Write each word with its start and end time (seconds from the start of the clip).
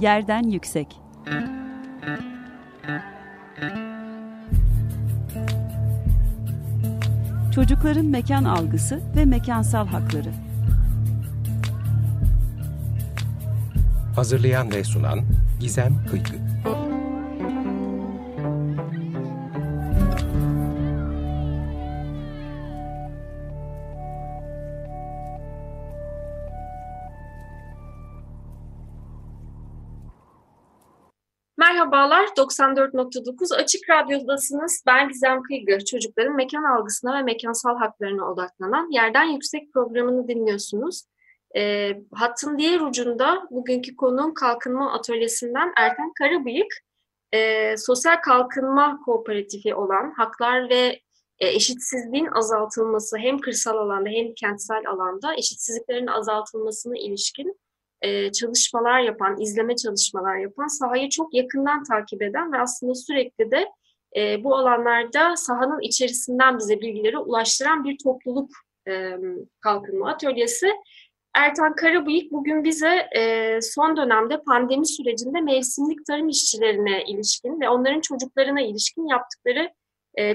Yerden 0.00 0.42
Yüksek. 0.42 1.00
Çocukların 7.54 8.06
mekan 8.06 8.44
algısı 8.44 9.00
ve 9.16 9.24
mekansal 9.24 9.86
hakları. 9.86 10.30
Hazırlayan 14.16 14.70
ve 14.70 14.84
sunan 14.84 15.20
Gizem 15.60 16.06
Kıykı 16.10 16.51
94.9 32.42 33.54
Açık 33.54 33.90
Radyo'dasınız. 33.90 34.82
Ben 34.86 35.08
Gizem 35.08 35.42
Kıygı. 35.42 35.84
Çocukların 35.84 36.36
mekan 36.36 36.62
algısına 36.64 37.18
ve 37.18 37.22
mekansal 37.22 37.76
haklarına 37.76 38.32
odaklanan 38.32 38.90
Yerden 38.90 39.24
Yüksek 39.24 39.72
programını 39.72 40.28
dinliyorsunuz. 40.28 41.02
E, 41.56 41.92
hattın 42.14 42.58
diğer 42.58 42.80
ucunda 42.80 43.46
bugünkü 43.50 43.96
konuğum 43.96 44.34
Kalkınma 44.34 44.92
Atölyesi'nden 44.92 45.72
Erten 45.76 46.12
Karabıyık. 46.18 46.74
E, 47.32 47.76
sosyal 47.76 48.16
kalkınma 48.16 49.00
kooperatifi 49.04 49.74
olan 49.74 50.10
haklar 50.16 50.68
ve 50.70 51.00
e, 51.38 51.48
eşitsizliğin 51.48 52.26
azaltılması 52.26 53.18
hem 53.18 53.38
kırsal 53.38 53.78
alanda 53.78 54.08
hem 54.08 54.34
kentsel 54.34 54.82
alanda 54.88 55.34
eşitsizliklerin 55.34 56.06
azaltılmasına 56.06 56.98
ilişkin 56.98 57.61
e, 58.02 58.32
çalışmalar 58.32 59.00
yapan, 59.00 59.40
izleme 59.40 59.76
çalışmalar 59.76 60.36
yapan, 60.36 60.66
sahayı 60.66 61.08
çok 61.08 61.34
yakından 61.34 61.84
takip 61.84 62.22
eden 62.22 62.52
ve 62.52 62.58
aslında 62.58 62.94
sürekli 62.94 63.50
de 63.50 63.68
e, 64.16 64.44
bu 64.44 64.56
alanlarda 64.56 65.36
sahanın 65.36 65.80
içerisinden 65.80 66.58
bize 66.58 66.80
bilgileri 66.80 67.18
ulaştıran 67.18 67.84
bir 67.84 67.96
topluluk 68.04 68.50
e, 68.88 69.16
kalkınma 69.60 70.10
atölyesi. 70.10 70.70
Ertan 71.36 71.74
Karabıyık 71.74 72.32
bugün 72.32 72.64
bize 72.64 73.08
son 73.62 73.96
dönemde 73.96 74.42
pandemi 74.42 74.86
sürecinde 74.86 75.40
mevsimlik 75.40 76.06
tarım 76.06 76.28
işçilerine 76.28 77.04
ilişkin 77.04 77.60
ve 77.60 77.68
onların 77.68 78.00
çocuklarına 78.00 78.60
ilişkin 78.60 79.06
yaptıkları 79.06 79.70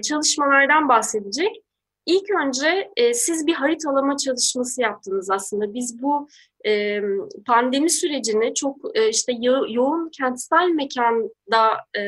çalışmalardan 0.01 0.89
bahsedecek. 0.89 1.63
İlk 2.07 2.29
önce 2.45 2.91
e, 2.97 3.13
siz 3.13 3.47
bir 3.47 3.53
haritalama 3.53 4.17
çalışması 4.17 4.81
yaptınız 4.81 5.29
aslında. 5.29 5.73
Biz 5.73 6.01
bu 6.01 6.27
e, 6.67 7.01
pandemi 7.45 7.89
sürecini 7.89 8.53
çok 8.53 8.97
e, 8.97 9.09
işte 9.09 9.33
yo 9.41 9.65
yoğun 9.69 10.09
kentsel 10.09 10.67
mekanda 10.67 11.71
e, 11.97 12.01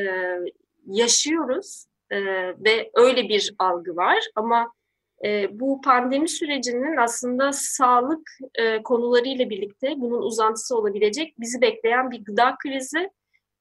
yaşıyoruz 0.86 1.86
e, 2.10 2.20
ve 2.64 2.90
öyle 2.94 3.28
bir 3.28 3.54
algı 3.58 3.96
var. 3.96 4.18
Ama 4.34 4.72
e, 5.24 5.60
bu 5.60 5.80
pandemi 5.80 6.28
sürecinin 6.28 6.96
aslında 6.96 7.52
sağlık 7.52 8.30
e, 8.54 8.82
konularıyla 8.82 9.50
birlikte 9.50 9.94
bunun 9.96 10.22
uzantısı 10.22 10.76
olabilecek 10.76 11.40
bizi 11.40 11.60
bekleyen 11.60 12.10
bir 12.10 12.24
gıda 12.24 12.56
krizi 12.62 13.10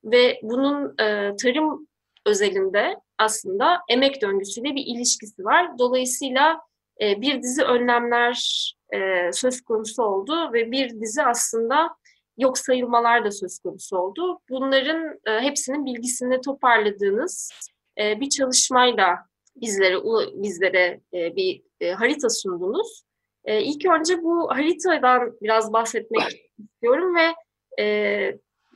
ve 0.03 0.39
bunun 0.44 0.86
e, 1.00 1.36
tarım 1.36 1.88
özelinde 2.25 2.95
aslında 3.17 3.80
emek 3.89 4.22
döngüsüyle 4.22 4.75
bir 4.75 4.86
ilişkisi 4.86 5.45
var. 5.45 5.78
Dolayısıyla 5.80 6.61
e, 7.02 7.22
bir 7.22 7.44
dizi 7.44 7.64
önlemler 7.64 8.72
e, 8.94 9.31
söz 9.33 9.61
konusu 9.61 10.03
oldu 10.03 10.53
ve 10.53 10.72
bir 10.72 11.02
dizi 11.02 11.23
aslında 11.23 11.89
yok 12.38 12.58
sayılmalar 12.58 13.25
da 13.25 13.31
söz 13.31 13.59
konusu 13.59 13.97
oldu. 13.97 14.39
Bunların 14.50 15.19
e, 15.25 15.31
hepsinin 15.31 15.86
bilgisini 15.86 16.41
toparladığınız 16.41 17.52
bir 17.97 18.30
çalışmayla 18.30 19.17
bizlere 19.56 19.96
bizlere 20.34 21.01
bir 21.13 21.62
harita 21.94 22.29
sundunuz. 22.29 23.03
E, 23.46 23.62
ilk 23.62 23.85
önce 23.85 24.23
bu 24.23 24.50
haritadan 24.52 25.38
biraz 25.41 25.73
bahsetmek 25.73 26.52
istiyorum 26.59 27.16
ve 27.16 27.34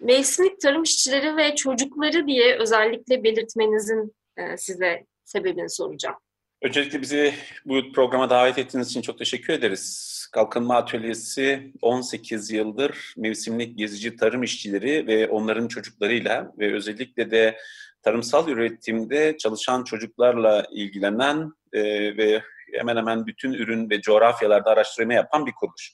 mevsimlik 0.02 0.62
tarım 0.62 0.84
işçileri 0.84 1.38
ve 1.38 1.56
çocukları 1.56 2.28
diye 2.28 2.58
özellikle 2.60 3.24
belirtmenizin 3.24 4.16
size 4.58 5.06
sebebini 5.24 5.70
soracağım. 5.70 6.16
Öncelikle 6.64 7.02
bizi 7.02 7.34
bu 7.66 7.92
programa 7.92 8.30
davet 8.30 8.58
ettiğiniz 8.58 8.90
için 8.90 9.02
çok 9.02 9.18
teşekkür 9.18 9.54
ederiz. 9.54 10.28
Kalkınma 10.32 10.76
Atölyesi 10.76 11.72
18 11.82 12.52
yıldır 12.52 13.14
mevsimlik 13.18 13.78
gezici 13.78 14.16
tarım 14.16 14.44
işçileri 14.44 15.08
ve 15.08 15.28
onların 15.28 15.68
çocuklarıyla 15.68 16.52
ve 16.60 16.74
özellikle 16.74 17.32
de 17.32 17.58
tarımsal 18.02 18.48
üretimde 18.48 19.38
çalışan 19.38 19.84
çocuklarla 19.84 20.66
ilgilenen 20.72 21.54
e, 21.74 21.84
ve 22.18 22.42
hemen 22.74 22.98
hemen 22.98 23.26
bütün 23.26 23.54
ürün 23.54 23.90
ve 23.90 24.02
coğrafyalarda 24.02 24.72
araştırma 24.72 25.14
yapan 25.14 25.46
bir 25.46 25.54
kuruluş. 25.54 25.92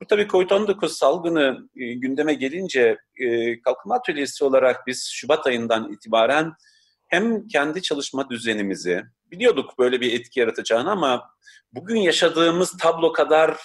Bu 0.00 0.06
tabii 0.06 0.22
COVID-19 0.22 0.88
salgını 0.88 1.68
e, 1.76 1.94
gündeme 1.94 2.34
gelince 2.34 2.98
e, 3.20 3.60
Kalkınma 3.60 3.94
Atölyesi 3.94 4.44
olarak 4.44 4.86
biz 4.86 5.10
Şubat 5.12 5.46
ayından 5.46 5.92
itibaren 5.92 6.52
hem 7.08 7.48
kendi 7.48 7.82
çalışma 7.82 8.30
düzenimizi, 8.30 9.04
biliyorduk 9.30 9.78
böyle 9.78 10.00
bir 10.00 10.20
etki 10.20 10.40
yaratacağını 10.40 10.90
ama 10.90 11.30
bugün 11.72 11.96
yaşadığımız 11.96 12.76
tablo 12.76 13.12
kadar 13.12 13.56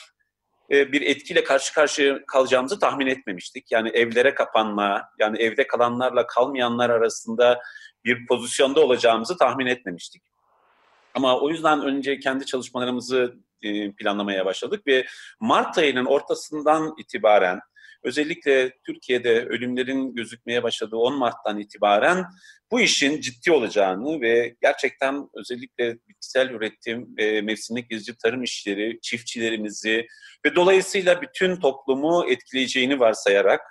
e, 0.71 0.91
bir 0.91 1.01
etkiyle 1.01 1.43
karşı 1.43 1.73
karşıya 1.73 2.25
kalacağımızı 2.25 2.79
tahmin 2.79 3.07
etmemiştik. 3.07 3.71
Yani 3.71 3.89
evlere 3.89 4.35
kapanma, 4.35 5.09
yani 5.19 5.37
evde 5.37 5.67
kalanlarla 5.67 6.27
kalmayanlar 6.27 6.89
arasında 6.89 7.59
bir 8.05 8.27
pozisyonda 8.27 8.81
olacağımızı 8.81 9.37
tahmin 9.37 9.65
etmemiştik. 9.65 10.23
Ama 11.13 11.39
o 11.39 11.49
yüzden 11.49 11.81
önce 11.81 12.19
kendi 12.19 12.45
çalışmalarımızı 12.45 13.35
e, 13.63 13.91
planlamaya 13.91 14.45
başladık 14.45 14.87
ve 14.87 15.05
Mart 15.39 15.77
ayının 15.77 16.05
ortasından 16.05 16.93
itibaren 16.97 17.59
özellikle 18.03 18.71
Türkiye'de 18.85 19.45
ölümlerin 19.45 20.15
gözükmeye 20.15 20.63
başladığı 20.63 20.95
10 20.95 21.17
Mart'tan 21.17 21.59
itibaren 21.59 22.25
bu 22.71 22.81
işin 22.81 23.21
ciddi 23.21 23.51
olacağını 23.51 24.21
ve 24.21 24.55
gerçekten 24.61 25.29
özellikle 25.33 25.97
bitkisel 26.09 26.49
üretim 26.49 27.17
ve 27.17 27.41
mevsimlik 27.41 27.89
gezici 27.89 28.17
tarım 28.17 28.43
işleri, 28.43 28.99
çiftçilerimizi 29.01 30.07
ve 30.45 30.55
dolayısıyla 30.55 31.21
bütün 31.21 31.55
toplumu 31.55 32.25
etkileyeceğini 32.29 32.99
varsayarak 32.99 33.61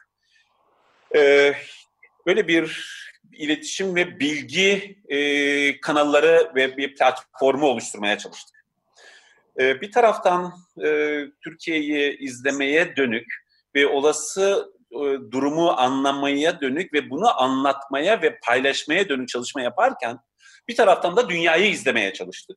e, 1.17 1.53
böyle 2.27 2.49
bir 2.49 2.91
iletişim 3.33 3.97
ve 3.97 4.21
bilgi 4.21 4.99
e, 5.09 5.81
kanalları 5.81 6.53
ve 6.55 6.77
bir 6.77 6.95
platformu 6.95 7.67
oluşturmaya 7.67 8.19
çalıştık. 8.19 8.65
E, 9.61 9.81
bir 9.81 9.93
taraftan 9.93 10.53
e, 10.85 11.21
Türkiye'yi 11.45 12.19
izlemeye 12.19 12.97
dönük 12.97 13.40
ve 13.75 13.87
olası 13.87 14.73
e, 14.93 14.99
durumu 15.31 15.71
anlamaya 15.71 16.61
dönük 16.61 16.93
ve 16.93 17.11
bunu 17.11 17.43
anlatmaya 17.43 18.23
ve 18.23 18.39
paylaşmaya 18.47 19.09
dönük 19.09 19.29
çalışma 19.29 19.63
yaparken 19.63 20.19
bir 20.69 20.77
taraftan 20.77 21.17
da 21.17 21.29
dünyayı 21.29 21.71
izlemeye 21.71 22.13
çalıştık. 22.13 22.57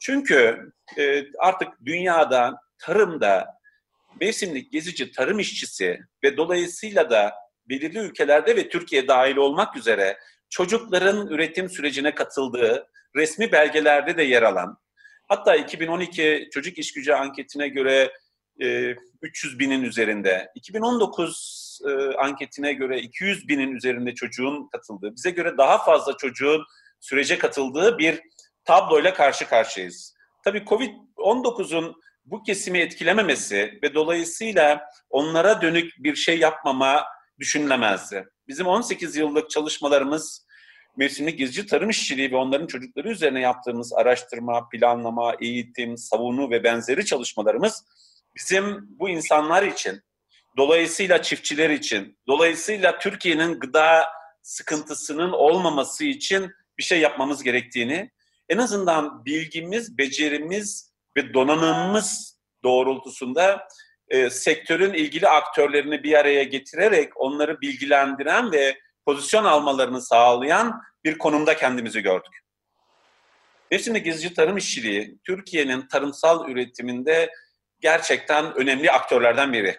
Çünkü 0.00 0.72
e, 0.98 1.24
artık 1.38 1.68
dünyada, 1.84 2.60
tarımda 2.78 3.46
mevsimlik 4.20 4.72
gezici 4.72 5.12
tarım 5.12 5.38
işçisi 5.38 6.00
ve 6.24 6.36
dolayısıyla 6.36 7.10
da 7.10 7.34
belirli 7.68 7.98
ülkelerde 7.98 8.56
ve 8.56 8.68
Türkiye 8.68 9.08
dahil 9.08 9.36
olmak 9.36 9.76
üzere 9.76 10.18
çocukların 10.50 11.26
üretim 11.26 11.70
sürecine 11.70 12.14
katıldığı 12.14 12.86
resmi 13.16 13.52
belgelerde 13.52 14.16
de 14.16 14.22
yer 14.22 14.42
alan, 14.42 14.78
hatta 15.28 15.56
2012 15.56 16.48
çocuk 16.52 16.78
iş 16.78 16.92
gücü 16.92 17.12
anketine 17.12 17.68
göre 17.68 18.12
300 18.58 19.54
e, 19.54 19.58
binin 19.58 19.82
üzerinde. 19.82 20.50
2019 20.54 21.80
e, 21.88 22.16
anketine 22.16 22.72
göre 22.72 23.00
200 23.00 23.48
binin 23.48 23.76
üzerinde 23.76 24.14
çocuğun 24.14 24.68
katıldığı, 24.72 25.14
bize 25.16 25.30
göre 25.30 25.58
daha 25.58 25.84
fazla 25.84 26.16
çocuğun 26.16 26.64
sürece 27.00 27.38
katıldığı 27.38 27.98
bir 27.98 28.20
tabloyla 28.64 29.14
karşı 29.14 29.48
karşıyayız. 29.48 30.14
Tabii 30.44 30.58
Covid-19'un 30.58 32.02
bu 32.24 32.42
kesimi 32.42 32.78
etkilememesi 32.78 33.78
ve 33.82 33.94
dolayısıyla 33.94 34.80
onlara 35.10 35.62
dönük 35.62 35.92
bir 35.98 36.14
şey 36.14 36.38
yapmama 36.38 37.04
düşünülemezdi. 37.38 38.28
Bizim 38.48 38.66
18 38.66 39.16
yıllık 39.16 39.50
çalışmalarımız 39.50 40.46
mevsimlik 40.96 41.38
gezici 41.38 41.66
tarım 41.66 41.90
işçiliği 41.90 42.32
ve 42.32 42.36
onların 42.36 42.66
çocukları 42.66 43.10
üzerine 43.10 43.40
yaptığımız 43.40 43.92
araştırma, 43.92 44.68
planlama, 44.68 45.34
eğitim, 45.40 45.96
savunu 45.96 46.50
ve 46.50 46.64
benzeri 46.64 47.04
çalışmalarımız 47.04 47.84
bizim 48.36 48.86
bu 48.98 49.08
insanlar 49.08 49.62
için, 49.62 50.02
dolayısıyla 50.56 51.22
çiftçiler 51.22 51.70
için, 51.70 52.18
dolayısıyla 52.28 52.98
Türkiye'nin 52.98 53.60
gıda 53.60 54.04
sıkıntısının 54.42 55.32
olmaması 55.32 56.04
için 56.04 56.50
bir 56.78 56.82
şey 56.82 57.00
yapmamız 57.00 57.42
gerektiğini, 57.42 58.10
en 58.48 58.58
azından 58.58 59.24
bilgimiz, 59.24 59.98
becerimiz 59.98 60.92
ve 61.16 61.34
donanımımız 61.34 62.38
doğrultusunda 62.64 63.68
e, 64.08 64.30
sektörün 64.30 64.94
ilgili 64.94 65.28
aktörlerini 65.28 66.02
bir 66.02 66.14
araya 66.18 66.42
getirerek 66.42 67.20
onları 67.20 67.60
bilgilendiren 67.60 68.52
ve 68.52 68.78
pozisyon 69.06 69.44
almalarını 69.44 70.02
sağlayan 70.02 70.80
bir 71.04 71.18
konumda 71.18 71.56
kendimizi 71.56 72.00
gördük. 72.00 72.42
Ve 73.72 73.78
şimdi 73.78 74.02
gezici 74.02 74.34
tarım 74.34 74.56
işçiliği 74.56 75.18
Türkiye'nin 75.24 75.88
tarımsal 75.88 76.50
üretiminde 76.50 77.30
gerçekten 77.82 78.54
önemli 78.54 78.92
aktörlerden 78.92 79.52
biri. 79.52 79.78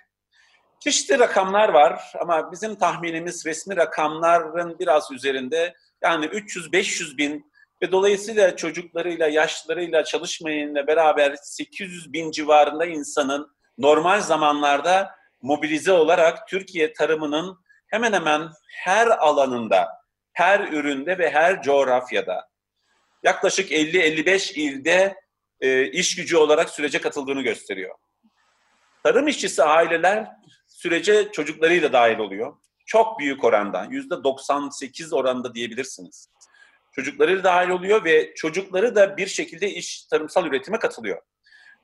Çeşitli 0.79 1.19
rakamlar 1.19 1.69
var 1.69 2.13
ama 2.19 2.51
bizim 2.51 2.75
tahminimiz 2.75 3.45
resmi 3.45 3.77
rakamların 3.77 4.79
biraz 4.79 5.11
üzerinde 5.11 5.73
yani 6.03 6.25
300-500 6.25 7.17
bin 7.17 7.53
ve 7.81 7.91
dolayısıyla 7.91 8.55
çocuklarıyla, 8.55 9.27
yaşlılarıyla 9.27 10.03
çalışmayınla 10.03 10.87
beraber 10.87 11.35
800 11.43 12.13
bin 12.13 12.31
civarında 12.31 12.85
insanın 12.85 13.55
normal 13.77 14.21
zamanlarda 14.21 15.15
mobilize 15.41 15.91
olarak 15.91 16.47
Türkiye 16.47 16.93
tarımının 16.93 17.57
hemen 17.87 18.13
hemen 18.13 18.49
her 18.67 19.07
alanında, 19.07 19.87
her 20.33 20.59
üründe 20.59 21.17
ve 21.17 21.29
her 21.29 21.61
coğrafyada 21.61 22.49
yaklaşık 23.23 23.71
50-55 23.71 24.53
ilde 24.53 25.15
e, 25.63 25.91
iş 25.91 26.15
gücü 26.15 26.37
olarak 26.37 26.69
sürece 26.69 27.01
katıldığını 27.01 27.41
gösteriyor. 27.41 27.95
Tarım 29.03 29.27
işçisi 29.27 29.63
aileler 29.63 30.27
sürece 30.67 31.31
çocuklarıyla 31.31 31.93
dahil 31.93 32.17
oluyor. 32.17 32.57
Çok 32.85 33.19
büyük 33.19 33.43
oranda, 33.43 33.87
yüzde 33.89 34.23
98 34.23 35.13
oranda 35.13 35.55
diyebilirsiniz. 35.55 36.29
Çocukları 36.91 37.43
dahil 37.43 37.69
oluyor 37.69 38.05
ve 38.05 38.33
çocukları 38.35 38.95
da 38.95 39.17
bir 39.17 39.27
şekilde 39.27 39.69
iş 39.69 40.03
tarımsal 40.03 40.45
üretime 40.45 40.79
katılıyor. 40.79 41.21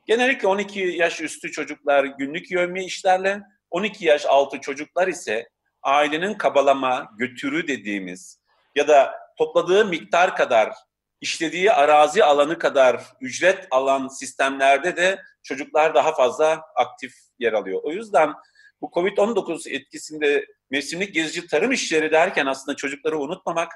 Genellikle 0.06 0.48
12 0.48 0.80
yaş 0.80 1.20
üstü 1.20 1.52
çocuklar 1.52 2.04
günlük 2.04 2.50
yövmiye 2.50 2.84
işlerle, 2.84 3.40
12 3.70 4.04
yaş 4.04 4.26
altı 4.26 4.60
çocuklar 4.60 5.08
ise 5.08 5.48
ailenin 5.82 6.34
kabalama, 6.34 7.10
götürü 7.18 7.68
dediğimiz 7.68 8.40
ya 8.74 8.88
da 8.88 9.14
topladığı 9.38 9.84
miktar 9.84 10.36
kadar, 10.36 10.72
işlediği 11.20 11.72
arazi 11.72 12.24
alanı 12.24 12.58
kadar 12.58 13.04
ücret 13.20 13.66
alan 13.70 14.08
sistemlerde 14.08 14.96
de 14.96 15.22
çocuklar 15.42 15.94
daha 15.94 16.14
fazla 16.14 16.62
aktif 16.76 17.12
yer 17.38 17.52
alıyor. 17.52 17.80
O 17.82 17.92
yüzden 17.92 18.32
bu 18.80 18.86
COVID-19 18.86 19.70
etkisinde 19.70 20.46
mevsimlik 20.70 21.14
gezici 21.14 21.46
tarım 21.46 21.72
işleri 21.72 22.12
derken 22.12 22.46
aslında 22.46 22.76
çocukları 22.76 23.18
unutmamak, 23.18 23.72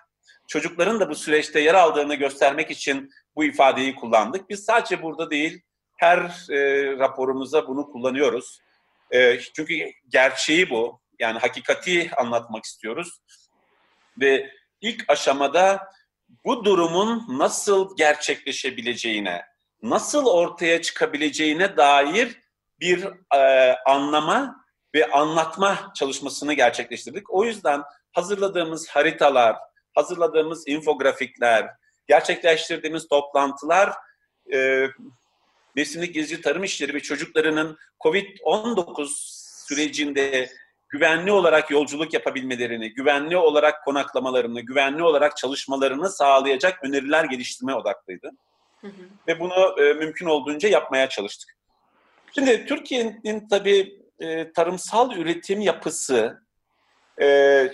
çocukların 0.48 1.00
da 1.00 1.10
bu 1.10 1.14
süreçte 1.14 1.60
yer 1.60 1.74
aldığını 1.74 2.14
göstermek 2.14 2.70
için 2.70 3.10
bu 3.36 3.44
ifadeyi 3.44 3.94
kullandık. 3.94 4.50
Biz 4.50 4.64
sadece 4.64 5.02
burada 5.02 5.30
değil, 5.30 5.62
her 5.96 6.18
e, 6.50 6.86
raporumuza 6.98 7.68
bunu 7.68 7.90
kullanıyoruz. 7.90 8.60
E, 9.10 9.40
çünkü 9.40 9.90
gerçeği 10.08 10.70
bu. 10.70 11.00
Yani 11.18 11.38
hakikati 11.38 12.10
anlatmak 12.16 12.64
istiyoruz. 12.64 13.18
Ve 14.20 14.50
ilk 14.80 15.04
aşamada 15.08 15.88
bu 16.44 16.64
durumun 16.64 17.38
nasıl 17.38 17.96
gerçekleşebileceğine, 17.96 19.42
nasıl 19.82 20.26
ortaya 20.26 20.82
çıkabileceğine 20.82 21.76
dair 21.76 22.40
bir 22.80 23.08
e, 23.34 23.72
anlama 23.86 24.64
ve 24.94 25.10
anlatma 25.10 25.92
çalışmasını 25.94 26.54
gerçekleştirdik. 26.54 27.30
O 27.30 27.44
yüzden 27.44 27.82
hazırladığımız 28.12 28.88
haritalar, 28.88 29.56
hazırladığımız 29.94 30.68
infografikler, 30.68 31.70
gerçekleştirdiğimiz 32.06 33.08
toplantılar 33.08 33.92
e, 34.54 34.86
Mevsimlik 35.76 36.14
Gezici 36.14 36.40
Tarım 36.40 36.64
İşleri 36.64 36.94
ve 36.94 37.00
çocuklarının 37.00 37.78
COVID-19 38.00 39.08
sürecinde 39.66 40.50
güvenli 40.94 41.32
olarak 41.32 41.70
yolculuk 41.70 42.14
yapabilmelerini, 42.14 42.94
güvenli 42.94 43.36
olarak 43.36 43.84
konaklamalarını, 43.84 44.60
güvenli 44.60 45.02
olarak 45.02 45.36
çalışmalarını 45.36 46.10
sağlayacak 46.10 46.84
öneriler 46.84 47.24
geliştirmeye 47.24 47.78
odaklıydı. 47.78 48.30
Hı 48.80 48.86
hı. 48.86 49.02
Ve 49.28 49.40
bunu 49.40 49.80
e, 49.80 49.92
mümkün 49.92 50.26
olduğunca 50.26 50.68
yapmaya 50.68 51.08
çalıştık. 51.08 51.56
Şimdi 52.34 52.66
Türkiye'nin 52.66 53.48
tabii 53.48 54.00
e, 54.20 54.52
tarımsal 54.52 55.16
üretim 55.16 55.60
yapısı, 55.60 56.42
e, 57.20 57.68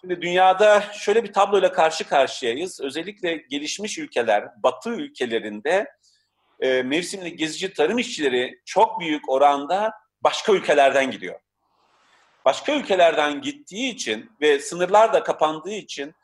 şimdi 0.00 0.22
dünyada 0.22 0.80
şöyle 0.80 1.24
bir 1.24 1.32
tabloyla 1.32 1.72
karşı 1.72 2.08
karşıyayız. 2.08 2.80
Özellikle 2.80 3.36
gelişmiş 3.36 3.98
ülkeler, 3.98 4.44
batı 4.62 4.90
ülkelerinde 4.90 5.86
e, 6.60 6.82
mevsimli 6.82 7.36
gezici 7.36 7.72
tarım 7.72 7.98
işçileri 7.98 8.60
çok 8.64 9.00
büyük 9.00 9.28
oranda 9.28 9.92
başka 10.20 10.52
ülkelerden 10.52 11.10
gidiyor. 11.10 11.40
Başka 12.44 12.74
ülkelerden 12.74 13.40
gittiği 13.40 13.90
için 13.90 14.30
ve 14.40 14.58
sınırlar 14.58 15.12
da 15.12 15.22
kapandığı 15.22 15.72
için 15.72 16.14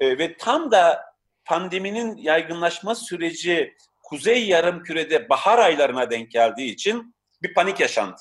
e, 0.00 0.18
ve 0.18 0.36
tam 0.36 0.70
da 0.70 1.04
pandeminin 1.44 2.16
yaygınlaşma 2.16 2.94
süreci 2.94 3.74
kuzey 4.02 4.48
yarım 4.48 4.82
kürede 4.82 5.28
bahar 5.28 5.58
aylarına 5.58 6.10
denk 6.10 6.30
geldiği 6.30 6.72
için 6.72 7.14
bir 7.42 7.54
panik 7.54 7.80
yaşandı. 7.80 8.20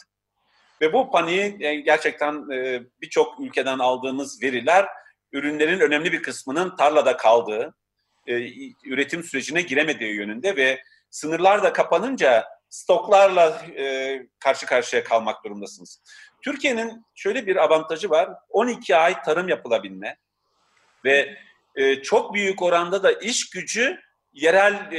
Ve 0.82 0.94
bu 0.94 1.12
paniği 1.12 1.58
e, 1.60 1.76
gerçekten 1.76 2.52
e, 2.52 2.82
birçok 3.02 3.40
ülkeden 3.40 3.80
aldığımız 3.80 4.44
veriler 4.44 4.88
ürünlerin 5.32 5.80
önemli 5.80 6.12
bir 6.12 6.24
kısmının 6.24 6.76
tarlada 6.76 7.18
kaldığı, 7.18 7.76
e, 8.28 8.34
üretim 8.86 9.24
sürecine 9.24 9.62
giremediği 9.62 10.16
yönünde 10.16 10.56
ve 10.56 10.82
sınırlar 11.10 11.64
da 11.64 11.74
kapanınca 11.74 12.46
stoklarla 12.70 13.62
karşı 14.40 14.66
karşıya 14.66 15.04
kalmak 15.04 15.44
durumdasınız. 15.44 16.02
Türkiye'nin 16.44 17.06
şöyle 17.16 17.48
bir 17.48 17.56
avantajı 17.56 18.10
var. 18.10 18.30
12 18.50 18.96
ay 18.96 19.22
tarım 19.22 19.50
yapılabilme 19.50 20.18
ve 21.06 21.38
çok 22.04 22.34
büyük 22.34 22.62
oranda 22.62 23.04
da 23.04 23.12
iş 23.12 23.50
gücü 23.50 24.00
yerel 24.34 24.92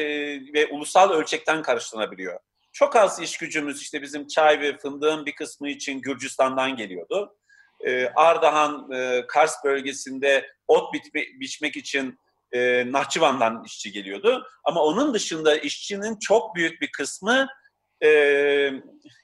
ve 0.54 0.66
ulusal 0.66 1.10
ölçekten 1.10 1.62
karşılanabiliyor. 1.62 2.40
Çok 2.72 2.96
az 2.96 3.20
iş 3.20 3.38
gücümüz 3.38 3.82
işte 3.82 4.02
bizim 4.02 4.26
çay 4.26 4.60
ve 4.60 4.78
fındığın 4.78 5.26
bir 5.26 5.34
kısmı 5.34 5.68
için 5.68 6.00
Gürcistan'dan 6.00 6.76
geliyordu. 6.76 7.36
Ee, 7.86 8.06
Ardahan, 8.06 8.92
e, 8.92 9.24
Kars 9.28 9.64
bölgesinde 9.64 10.46
ot 10.68 10.94
bitme, 10.94 11.22
biçmek 11.40 11.76
için 11.76 12.18
e, 12.52 12.92
Nahçıvan'dan 12.92 13.62
işçi 13.66 13.92
geliyordu. 13.92 14.46
Ama 14.64 14.82
onun 14.82 15.14
dışında 15.14 15.56
işçinin 15.56 16.18
çok 16.18 16.54
büyük 16.54 16.80
bir 16.80 16.92
kısmı 16.92 17.48
e, 18.04 18.08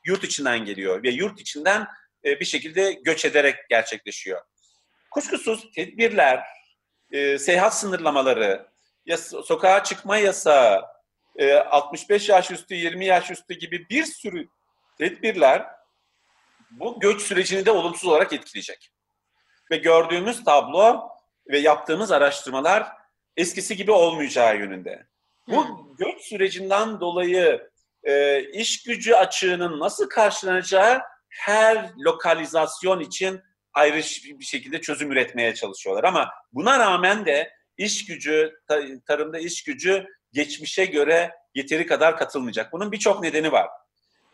yurt 0.04 0.24
içinden 0.24 0.64
geliyor 0.64 1.02
ve 1.02 1.10
yurt 1.10 1.40
içinden 1.40 1.86
e, 2.26 2.40
bir 2.40 2.44
şekilde 2.44 2.92
göç 2.92 3.24
ederek 3.24 3.56
gerçekleşiyor. 3.68 4.42
Kuşkusuz 5.10 5.70
tedbirler, 5.74 6.42
e, 7.12 7.38
seyahat 7.38 7.78
sınırlamaları, 7.78 8.68
ya 9.06 9.16
sokağa 9.18 9.84
çıkma 9.84 10.16
yasağı, 10.16 10.84
65 11.70 12.28
e, 12.28 12.32
yaş 12.32 12.50
üstü, 12.50 12.74
20 12.74 13.04
yaş 13.06 13.30
üstü 13.30 13.54
gibi 13.54 13.88
bir 13.90 14.04
sürü 14.04 14.48
tedbirler 14.98 15.66
bu 16.70 17.00
göç 17.00 17.22
sürecini 17.22 17.66
de 17.66 17.70
olumsuz 17.70 18.08
olarak 18.08 18.32
etkileyecek. 18.32 18.90
Ve 19.70 19.76
gördüğümüz 19.76 20.44
tablo 20.44 21.08
ve 21.48 21.58
yaptığımız 21.58 22.12
araştırmalar 22.12 22.88
eskisi 23.36 23.76
gibi 23.76 23.92
olmayacağı 23.92 24.58
yönünde. 24.58 25.06
Bu 25.48 25.68
hmm. 25.68 25.96
göç 25.96 26.20
sürecinden 26.20 27.00
dolayı 27.00 27.70
e, 28.04 28.42
iş 28.42 28.82
gücü 28.82 29.14
açığının 29.14 29.80
nasıl 29.80 30.08
karşılanacağı 30.08 31.02
her 31.36 31.90
lokalizasyon 32.04 33.00
için 33.00 33.40
ayrı 33.72 33.96
bir 34.24 34.44
şekilde 34.44 34.80
çözüm 34.80 35.12
üretmeye 35.12 35.54
çalışıyorlar. 35.54 36.04
Ama 36.04 36.30
buna 36.52 36.78
rağmen 36.78 37.26
de 37.26 37.50
iş 37.78 38.06
gücü, 38.06 38.52
tarımda 39.06 39.38
iş 39.38 39.64
gücü 39.64 40.06
geçmişe 40.32 40.84
göre 40.84 41.30
yeteri 41.54 41.86
kadar 41.86 42.16
katılmayacak. 42.16 42.72
Bunun 42.72 42.92
birçok 42.92 43.22
nedeni 43.22 43.52
var. 43.52 43.68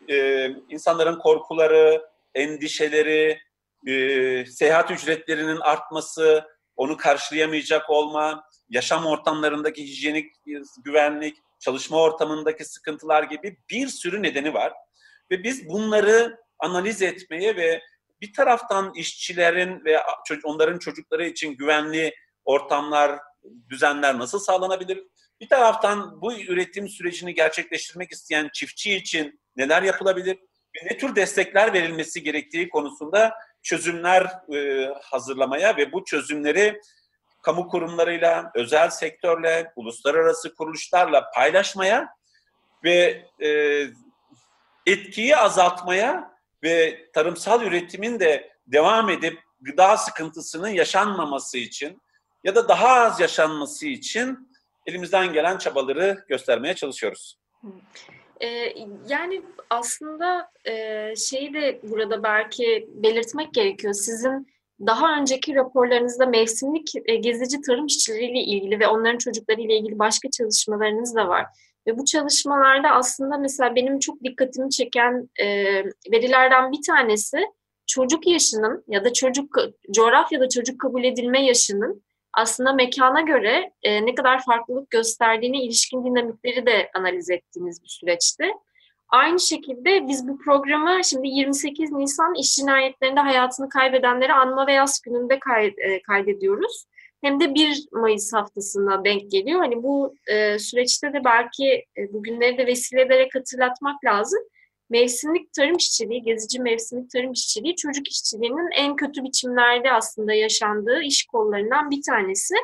Ee, 0.09 0.49
insanların 0.69 1.19
korkuları, 1.19 2.01
endişeleri, 2.35 3.39
e, 3.87 4.45
seyahat 4.45 4.91
ücretlerinin 4.91 5.59
artması, 5.59 6.43
onu 6.75 6.97
karşılayamayacak 6.97 7.89
olma, 7.89 8.43
yaşam 8.69 9.05
ortamlarındaki 9.05 9.83
hijyenik 9.83 10.35
güvenlik, 10.83 11.37
çalışma 11.59 11.97
ortamındaki 11.97 12.65
sıkıntılar 12.65 13.23
gibi 13.23 13.57
bir 13.69 13.87
sürü 13.87 14.23
nedeni 14.23 14.53
var. 14.53 14.73
Ve 15.31 15.43
biz 15.43 15.69
bunları 15.69 16.37
analiz 16.63 17.01
etmeye 17.01 17.55
ve 17.55 17.81
bir 18.21 18.33
taraftan 18.33 18.93
işçilerin 18.95 19.85
ve 19.85 19.99
onların 20.43 20.79
çocukları 20.79 21.25
için 21.25 21.57
güvenli 21.57 22.15
ortamlar, 22.45 23.19
düzenler 23.69 24.19
nasıl 24.19 24.39
sağlanabilir? 24.39 25.03
Bir 25.41 25.49
taraftan 25.49 26.21
bu 26.21 26.33
üretim 26.33 26.89
sürecini 26.89 27.33
gerçekleştirmek 27.33 28.11
isteyen 28.11 28.49
çiftçi 28.53 28.93
için 28.93 29.39
neler 29.55 29.83
yapılabilir 29.83 30.37
ne 30.83 30.97
tür 30.97 31.15
destekler 31.15 31.73
verilmesi 31.73 32.23
gerektiği 32.23 32.69
konusunda 32.69 33.33
çözümler 33.63 34.23
e, 34.53 34.87
hazırlamaya 35.01 35.77
ve 35.77 35.91
bu 35.91 36.05
çözümleri 36.05 36.81
kamu 37.41 37.67
kurumlarıyla, 37.67 38.51
özel 38.55 38.89
sektörle, 38.89 39.71
uluslararası 39.75 40.55
kuruluşlarla 40.55 41.31
paylaşmaya 41.35 42.09
ve 42.83 43.25
e, 43.43 43.49
etkiyi 44.85 45.37
azaltmaya 45.37 46.32
ve 46.63 47.05
tarımsal 47.13 47.63
üretimin 47.63 48.19
de 48.19 48.51
devam 48.67 49.09
edip 49.09 49.39
gıda 49.61 49.97
sıkıntısının 49.97 50.69
yaşanmaması 50.69 51.57
için 51.57 52.01
ya 52.43 52.55
da 52.55 52.67
daha 52.67 52.89
az 52.89 53.19
yaşanması 53.19 53.87
için 53.87 54.49
elimizden 54.87 55.33
gelen 55.33 55.57
çabaları 55.57 56.25
göstermeye 56.27 56.73
çalışıyoruz. 56.73 57.37
Ee, 58.41 58.73
yani 59.09 59.41
aslında 59.69 60.49
e, 60.65 61.15
şeyi 61.15 61.53
de 61.53 61.79
burada 61.83 62.23
belki 62.23 62.87
belirtmek 62.89 63.53
gerekiyor. 63.53 63.93
Sizin 63.93 64.53
daha 64.79 65.17
önceki 65.17 65.55
raporlarınızda 65.55 66.25
mevsimlik 66.25 66.91
e, 67.05 67.15
gezici 67.15 67.61
tarım 67.61 67.85
işçileriyle 67.85 68.39
ilgili 68.39 68.79
ve 68.79 68.87
onların 68.87 69.17
çocuklarıyla 69.17 69.75
ilgili 69.75 69.99
başka 69.99 70.29
çalışmalarınız 70.29 71.15
da 71.15 71.27
var. 71.27 71.45
Ve 71.87 71.97
bu 71.97 72.05
çalışmalarda 72.05 72.89
aslında 72.89 73.37
mesela 73.37 73.75
benim 73.75 73.99
çok 73.99 74.23
dikkatimi 74.23 74.69
çeken 74.69 75.29
e, 75.39 75.47
verilerden 76.11 76.71
bir 76.71 76.81
tanesi 76.87 77.37
çocuk 77.87 78.27
yaşının 78.27 78.83
ya 78.87 79.05
da 79.05 79.13
çocuk 79.13 79.55
coğrafyada 79.91 80.49
çocuk 80.49 80.81
kabul 80.81 81.03
edilme 81.03 81.45
yaşının 81.45 82.03
aslında 82.33 82.73
mekana 82.73 83.21
göre 83.21 83.71
e, 83.83 84.05
ne 84.05 84.15
kadar 84.15 84.43
farklılık 84.43 84.89
gösterdiğine 84.89 85.63
ilişkin 85.63 86.05
dinamikleri 86.05 86.65
de 86.65 86.91
analiz 86.93 87.29
ettiğimiz 87.29 87.83
bir 87.83 87.87
süreçti. 87.87 88.45
Aynı 89.09 89.39
şekilde 89.39 90.07
biz 90.07 90.27
bu 90.27 90.37
programı 90.37 91.03
şimdi 91.03 91.27
28 91.27 91.91
Nisan 91.91 92.33
iş 92.39 92.55
cinayetlerinde 92.55 93.19
hayatını 93.19 93.69
kaybedenleri 93.69 94.33
anma 94.33 94.67
ve 94.67 94.73
yaz 94.73 95.01
gününde 95.01 95.39
e, 95.77 96.01
kaydediyoruz. 96.01 96.85
Hem 97.23 97.39
de 97.39 97.55
1 97.55 97.87
Mayıs 97.91 98.33
haftasına 98.33 99.05
denk 99.05 99.31
geliyor. 99.31 99.59
Hani 99.59 99.83
bu 99.83 100.15
e, 100.27 100.59
süreçte 100.59 101.13
de 101.13 101.23
belki 101.25 101.85
e, 101.97 102.13
bugünleri 102.13 102.57
de 102.57 102.67
vesile 102.67 103.01
ederek 103.01 103.35
hatırlatmak 103.35 104.05
lazım. 104.05 104.39
Mevsimlik 104.89 105.53
tarım 105.53 105.77
işçiliği, 105.77 106.21
gezici 106.21 106.59
mevsimlik 106.61 107.11
tarım 107.11 107.31
işçiliği 107.31 107.75
çocuk 107.75 108.07
işçiliğinin 108.07 108.69
en 108.71 108.95
kötü 108.95 109.23
biçimlerde 109.23 109.91
aslında 109.91 110.33
yaşandığı 110.33 111.01
iş 111.01 111.25
kollarından 111.25 111.91
bir 111.91 112.01
tanesi. 112.01 112.55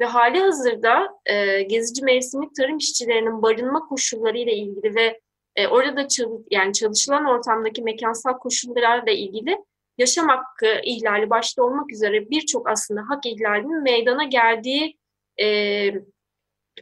Ve 0.00 0.04
hali 0.04 0.40
hazırda 0.40 1.08
e, 1.26 1.62
gezici 1.62 2.04
mevsimlik 2.04 2.54
tarım 2.56 2.76
işçilerinin 2.76 3.42
barınma 3.42 3.80
koşulları 3.80 4.38
ile 4.38 4.54
ilgili 4.54 4.94
ve 4.94 5.20
e, 5.56 5.66
orada 5.66 6.08
çalış, 6.08 6.42
yani 6.50 6.72
çalışılan 6.72 7.24
ortamdaki 7.24 7.82
mekansal 7.82 8.32
koşullarla 8.38 9.10
ilgili 9.10 9.56
yaşam 9.98 10.28
hakkı 10.28 10.80
ihlali 10.84 11.30
başta 11.30 11.62
olmak 11.62 11.92
üzere 11.92 12.30
birçok 12.30 12.68
aslında 12.68 13.00
hak 13.08 13.26
ihlalinin 13.26 13.82
meydana 13.82 14.24
geldiği 14.24 14.96
e, 15.40 15.46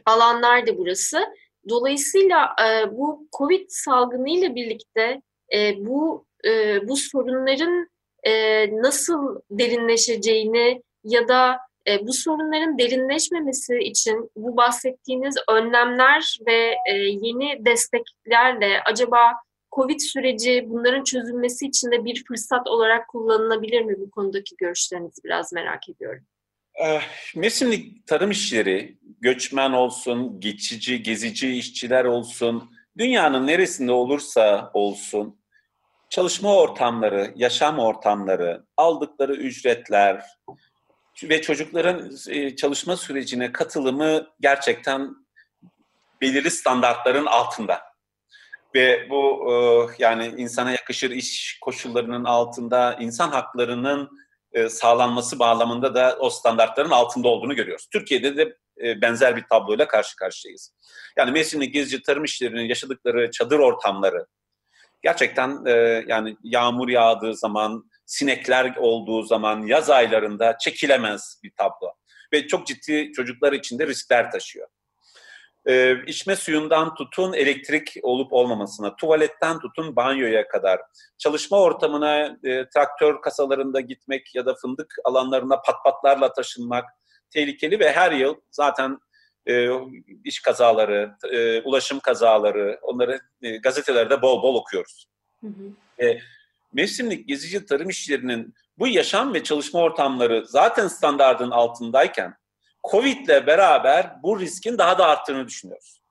alanlardı 0.05 0.77
burası. 0.77 1.25
Dolayısıyla 1.69 2.55
e, 2.65 2.91
bu 2.91 3.27
Covid 3.37 3.65
salgını 3.69 4.29
ile 4.29 4.55
birlikte 4.55 5.21
e, 5.53 5.85
bu 5.85 6.25
e, 6.45 6.87
bu 6.87 6.95
sorunların 6.97 7.89
e, 8.23 8.31
nasıl 8.81 9.41
derinleşeceğini 9.51 10.83
ya 11.03 11.27
da 11.27 11.57
e, 11.87 12.07
bu 12.07 12.13
sorunların 12.13 12.77
derinleşmemesi 12.77 13.77
için 13.77 14.31
bu 14.35 14.57
bahsettiğiniz 14.57 15.35
önlemler 15.49 16.37
ve 16.47 16.75
e, 16.89 16.93
yeni 16.97 17.65
desteklerle 17.65 18.81
acaba 18.85 19.19
Covid 19.75 19.99
süreci 19.99 20.65
bunların 20.67 21.03
çözülmesi 21.03 21.67
için 21.67 21.91
de 21.91 22.05
bir 22.05 22.23
fırsat 22.27 22.67
olarak 22.67 23.07
kullanılabilir 23.07 23.81
mi? 23.81 23.95
Bu 23.99 24.11
konudaki 24.11 24.55
görüşlerinizi 24.57 25.23
biraz 25.23 25.53
merak 25.53 25.89
ediyorum. 25.89 26.23
Mevsimlik 27.35 28.07
tarım 28.07 28.31
işçileri, 28.31 28.97
göçmen 29.21 29.71
olsun, 29.71 30.39
geçici, 30.39 31.03
gezici 31.03 31.57
işçiler 31.57 32.05
olsun, 32.05 32.71
dünyanın 32.97 33.47
neresinde 33.47 33.91
olursa 33.91 34.71
olsun, 34.73 35.39
çalışma 36.09 36.55
ortamları, 36.55 37.33
yaşam 37.35 37.79
ortamları, 37.79 38.65
aldıkları 38.77 39.35
ücretler 39.35 40.23
ve 41.23 41.41
çocukların 41.41 42.11
e, 42.29 42.55
çalışma 42.55 42.97
sürecine 42.97 43.51
katılımı 43.51 44.27
gerçekten 44.39 45.15
belirli 46.21 46.51
standartların 46.51 47.25
altında. 47.25 47.94
Ve 48.75 49.09
bu 49.09 49.51
e, 49.51 49.55
yani 50.03 50.33
insana 50.37 50.71
yakışır 50.71 51.11
iş 51.11 51.57
koşullarının 51.61 52.23
altında, 52.23 52.97
insan 52.99 53.29
haklarının 53.29 54.09
e, 54.53 54.69
sağlanması 54.69 55.39
bağlamında 55.39 55.95
da 55.95 56.17
o 56.19 56.29
standartların 56.29 56.89
altında 56.89 57.27
olduğunu 57.27 57.55
görüyoruz. 57.55 57.87
Türkiye'de 57.91 58.37
de 58.37 58.57
e, 58.83 59.01
benzer 59.01 59.35
bir 59.35 59.43
tabloyla 59.49 59.87
karşı 59.87 60.15
karşıyayız. 60.15 60.73
Yani 61.17 61.31
mevsimlik 61.31 61.73
gezici 61.73 62.01
tarım 62.01 62.23
işlerinin 62.23 62.63
yaşadıkları 62.63 63.31
çadır 63.31 63.59
ortamları 63.59 64.25
gerçekten 65.03 65.65
yani 66.07 66.37
yağmur 66.43 66.89
yağdığı 66.89 67.35
zaman, 67.35 67.89
sinekler 68.05 68.75
olduğu 68.75 69.23
zaman, 69.23 69.65
yaz 69.65 69.89
aylarında 69.89 70.57
çekilemez 70.57 71.39
bir 71.43 71.51
tablo. 71.57 71.93
Ve 72.33 72.47
çok 72.47 72.67
ciddi 72.67 73.11
çocuklar 73.11 73.53
için 73.53 73.79
de 73.79 73.87
riskler 73.87 74.31
taşıyor 74.31 74.67
e, 75.67 75.95
içme 76.07 76.35
suyundan 76.35 76.95
tutun 76.95 77.33
elektrik 77.33 77.93
olup 78.03 78.33
olmamasına, 78.33 78.95
tuvaletten 78.95 79.59
tutun 79.59 79.95
banyoya 79.95 80.47
kadar, 80.47 80.81
çalışma 81.17 81.59
ortamına 81.59 82.37
e, 82.43 82.69
traktör 82.69 83.21
kasalarında 83.21 83.79
gitmek 83.79 84.35
ya 84.35 84.45
da 84.45 84.55
fındık 84.55 84.95
alanlarına 85.03 85.61
patpatlarla 85.61 86.33
taşınmak 86.33 86.85
tehlikeli 87.29 87.79
ve 87.79 87.91
her 87.91 88.11
yıl 88.11 88.35
zaten 88.51 88.99
e, 89.47 89.69
iş 90.23 90.41
kazaları, 90.41 91.15
e, 91.31 91.61
ulaşım 91.61 91.99
kazaları, 91.99 92.79
onları 92.81 93.19
e, 93.41 93.57
gazetelerde 93.57 94.21
bol 94.21 94.43
bol 94.43 94.55
okuyoruz. 94.55 95.07
Hı 95.41 95.47
hı. 95.47 96.05
E, 96.05 96.19
mevsimlik 96.73 97.27
gezici 97.27 97.65
tarım 97.65 97.89
işçilerinin 97.89 98.53
bu 98.77 98.87
yaşam 98.87 99.33
ve 99.33 99.43
çalışma 99.43 99.79
ortamları 99.79 100.45
zaten 100.47 100.87
standardın 100.87 101.51
altındayken 101.51 102.35
Covid'le 102.91 103.47
beraber 103.47 104.23
bu 104.23 104.39
riskin 104.39 104.77
daha 104.77 104.97
da 104.97 105.07
arttığını 105.07 105.47
düşünüyoruz. 105.47 106.01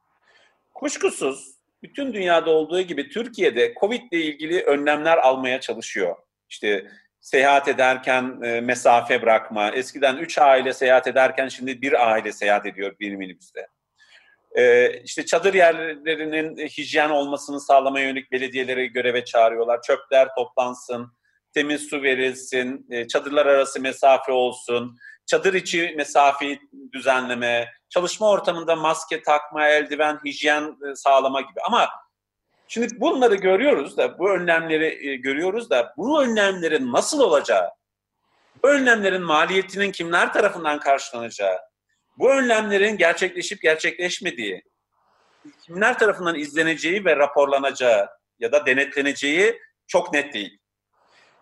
Kuşkusuz 0.75 1.55
bütün 1.83 2.13
dünyada 2.13 2.51
olduğu 2.51 2.81
gibi 2.81 3.09
Türkiye'de 3.09 3.75
Covid 3.81 4.03
ile 4.13 4.21
ilgili 4.21 4.63
önlemler 4.63 5.19
almaya 5.19 5.61
çalışıyor. 5.61 6.17
İşte 6.51 6.87
seyahat 7.21 7.69
ederken 7.69 8.41
e, 8.43 8.61
mesafe 8.61 9.23
bırakma. 9.23 9.71
Eskiden 9.71 10.17
üç 10.17 10.39
aile 10.39 10.73
seyahat 10.73 11.07
ederken 11.07 11.49
şimdi 11.49 11.83
bir 11.83 12.11
aile 12.11 12.33
seyahat 12.33 12.67
ediyor 12.67 12.97
bir 13.01 13.17
minibüste. 13.17 13.67
E, 14.55 14.93
işte 15.01 15.27
çadır 15.27 15.55
yerlerinin 15.55 16.57
hijyen 16.57 17.11
olmasını 17.11 17.61
sağlamaya 17.61 18.07
yönelik 18.07 18.33
belediyeleri 18.33 18.93
göreve 18.93 19.25
çağırıyorlar. 19.25 19.83
Çöpler 19.83 20.29
toplansın, 20.37 21.13
temiz 21.55 21.83
su 21.83 22.03
verilsin, 22.03 22.87
e, 22.91 23.09
çadırlar 23.09 23.47
arası 23.47 23.81
mesafe 23.81 24.33
olsun 24.33 24.99
çadır 25.27 25.55
içi 25.55 25.95
mesafeyi 25.97 26.61
düzenleme, 26.93 27.73
çalışma 27.89 28.31
ortamında 28.31 28.77
maske 28.77 29.23
takma, 29.23 29.69
eldiven, 29.69 30.21
hijyen 30.25 30.63
e, 30.63 30.95
sağlama 30.95 31.41
gibi. 31.41 31.61
Ama 31.67 31.89
şimdi 32.69 33.01
bunları 33.01 33.35
görüyoruz 33.35 33.97
da, 33.97 34.19
bu 34.19 34.31
önlemleri 34.31 35.09
e, 35.09 35.17
görüyoruz 35.17 35.71
da 35.71 35.95
bu 35.97 36.23
önlemlerin 36.23 36.93
nasıl 36.93 37.21
olacağı, 37.21 37.71
bu 38.63 38.69
önlemlerin 38.69 39.23
maliyetinin 39.23 39.93
kimler 39.93 40.33
tarafından 40.33 40.79
karşılanacağı, 40.79 41.59
bu 42.19 42.31
önlemlerin 42.31 42.97
gerçekleşip 42.97 43.63
gerçekleşmediği, 43.63 44.63
kimler 45.63 45.99
tarafından 45.99 46.35
izleneceği 46.35 47.05
ve 47.05 47.17
raporlanacağı 47.17 48.09
ya 48.39 48.53
da 48.53 48.67
denetleneceği 48.67 49.61
çok 49.87 50.13
net 50.13 50.35
değil. 50.35 50.59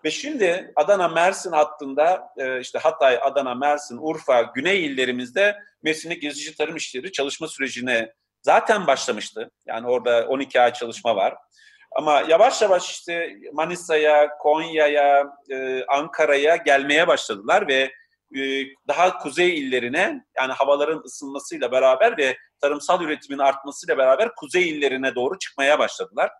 Ve 0.05 0.11
şimdi 0.11 0.73
Adana-Mersin 0.77 1.53
hattında 1.53 2.29
e, 2.37 2.61
işte 2.61 2.79
Hatay, 2.79 3.19
Adana, 3.23 3.55
Mersin, 3.55 3.99
Urfa, 4.01 4.43
Güney 4.43 4.87
illerimizde 4.87 5.57
mevsimlik 5.83 6.23
gezici 6.23 6.57
tarım 6.57 6.77
işleri 6.77 7.13
çalışma 7.13 7.49
sürecine 7.49 8.13
zaten 8.43 8.87
başlamıştı. 8.87 9.51
Yani 9.67 9.87
orada 9.87 10.27
12 10.29 10.61
ay 10.61 10.73
çalışma 10.73 11.17
var. 11.17 11.35
Ama 11.97 12.21
yavaş 12.29 12.63
yavaş 12.63 12.91
işte 12.91 13.37
Manisa'ya, 13.53 14.29
Konya'ya, 14.39 15.27
e, 15.51 15.85
Ankara'ya 15.89 16.57
gelmeye 16.57 17.09
başladılar 17.09 17.69
ve 17.69 17.93
e, 18.37 18.65
daha 18.89 19.19
kuzey 19.19 19.59
illerine 19.59 20.25
yani 20.37 20.53
havaların 20.53 21.03
ısınmasıyla 21.05 21.73
beraber 21.73 22.19
ve 22.19 22.37
tarımsal 22.61 23.03
üretimin 23.03 23.39
artmasıyla 23.39 23.99
beraber 23.99 24.35
kuzey 24.35 24.71
illerine 24.71 25.15
doğru 25.15 25.39
çıkmaya 25.39 25.79
başladılar. 25.79 26.31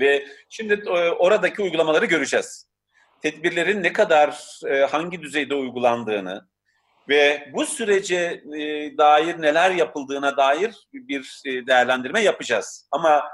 Ve 0.00 0.26
şimdi 0.48 0.90
oradaki 1.18 1.62
uygulamaları 1.62 2.06
göreceğiz 2.06 2.73
tedbirlerin 3.24 3.82
ne 3.82 3.92
kadar, 3.92 4.60
e, 4.66 4.80
hangi 4.80 5.22
düzeyde 5.22 5.54
uygulandığını 5.54 6.48
ve 7.08 7.48
bu 7.52 7.66
sürece 7.66 8.42
e, 8.56 8.96
dair 8.98 9.42
neler 9.42 9.70
yapıldığına 9.70 10.36
dair 10.36 10.74
bir 10.92 11.42
e, 11.46 11.66
değerlendirme 11.66 12.20
yapacağız. 12.20 12.88
Ama 12.90 13.24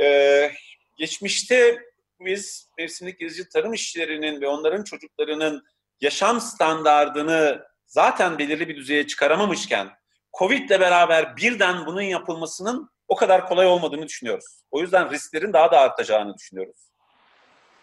e, 0.00 0.50
geçmişte 0.96 1.78
biz 2.20 2.68
mevsimlik 2.78 3.20
gezici 3.20 3.48
tarım 3.48 3.72
işçilerinin 3.72 4.40
ve 4.40 4.48
onların 4.48 4.84
çocuklarının 4.84 5.62
yaşam 6.00 6.40
standardını 6.40 7.62
zaten 7.86 8.38
belirli 8.38 8.68
bir 8.68 8.76
düzeye 8.76 9.06
çıkaramamışken 9.06 9.90
Covid 10.38 10.70
ile 10.70 10.80
beraber 10.80 11.36
birden 11.36 11.86
bunun 11.86 12.02
yapılmasının 12.02 12.90
o 13.08 13.16
kadar 13.16 13.48
kolay 13.48 13.66
olmadığını 13.66 14.06
düşünüyoruz. 14.06 14.62
O 14.70 14.80
yüzden 14.80 15.10
risklerin 15.10 15.52
daha 15.52 15.70
da 15.70 15.80
artacağını 15.80 16.34
düşünüyoruz. 16.34 16.91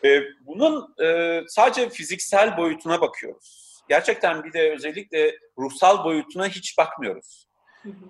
E, 0.06 0.22
bunun 0.42 0.96
e, 1.04 1.42
sadece 1.48 1.90
fiziksel 1.90 2.58
boyutuna 2.58 3.02
bakıyoruz. 3.02 3.80
Gerçekten 3.90 4.44
bir 4.44 4.54
de 4.54 4.72
özellikle 4.74 5.36
ruhsal 5.58 6.04
boyutuna 6.04 6.48
hiç 6.48 6.78
bakmıyoruz. 6.78 7.48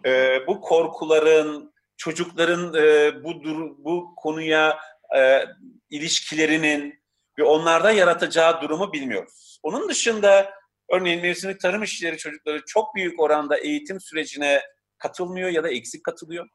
E, 0.05 0.39
bu 0.47 0.61
korkuların, 0.61 1.73
çocukların 1.97 2.73
e, 2.73 3.13
bu 3.23 3.43
dur, 3.43 3.75
bu 3.77 4.13
konuya 4.17 4.79
e, 5.17 5.43
ilişkilerinin 5.89 6.99
ve 7.39 7.43
onlarda 7.43 7.91
yaratacağı 7.91 8.61
durumu 8.61 8.93
bilmiyoruz. 8.93 9.59
Onun 9.63 9.89
dışında 9.89 10.53
örneğin 10.91 11.21
mevsimlik 11.21 11.59
tarım 11.59 11.83
işçileri 11.83 12.17
çocukları 12.17 12.65
çok 12.65 12.95
büyük 12.95 13.19
oranda 13.19 13.57
eğitim 13.57 13.99
sürecine 13.99 14.61
katılmıyor 14.97 15.49
ya 15.49 15.63
da 15.63 15.69
eksik 15.69 16.03
katılıyor. 16.03 16.47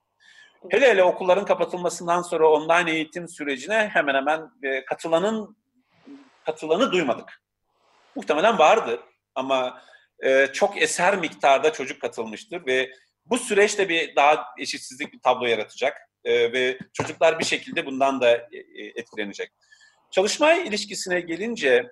Hele 0.70 0.88
hele 0.88 1.04
okulların 1.04 1.44
kapatılmasından 1.44 2.22
sonra 2.22 2.48
online 2.48 2.92
eğitim 2.92 3.28
sürecine 3.28 3.90
hemen 3.92 4.14
hemen 4.14 4.50
e, 4.62 4.84
katılanın 4.84 5.56
katılanı 6.46 6.92
duymadık. 6.92 7.42
Muhtemelen 8.16 8.58
vardı 8.58 9.00
ama 9.34 9.82
e, 10.20 10.46
çok 10.46 10.82
eser 10.82 11.18
miktarda 11.18 11.72
çocuk 11.72 12.00
katılmıştır 12.00 12.66
ve 12.66 12.92
bu 13.26 13.38
süreçte 13.38 13.88
bir 13.88 14.16
daha 14.16 14.46
eşitsizlik 14.58 15.12
bir 15.12 15.20
tablo 15.20 15.46
yaratacak 15.46 15.96
e, 16.24 16.52
ve 16.52 16.78
çocuklar 16.92 17.38
bir 17.38 17.44
şekilde 17.44 17.86
bundan 17.86 18.20
da 18.20 18.30
e, 18.30 18.58
etkilenecek. 18.94 19.52
Çalışma 20.10 20.52
ilişkisine 20.52 21.20
gelince 21.20 21.90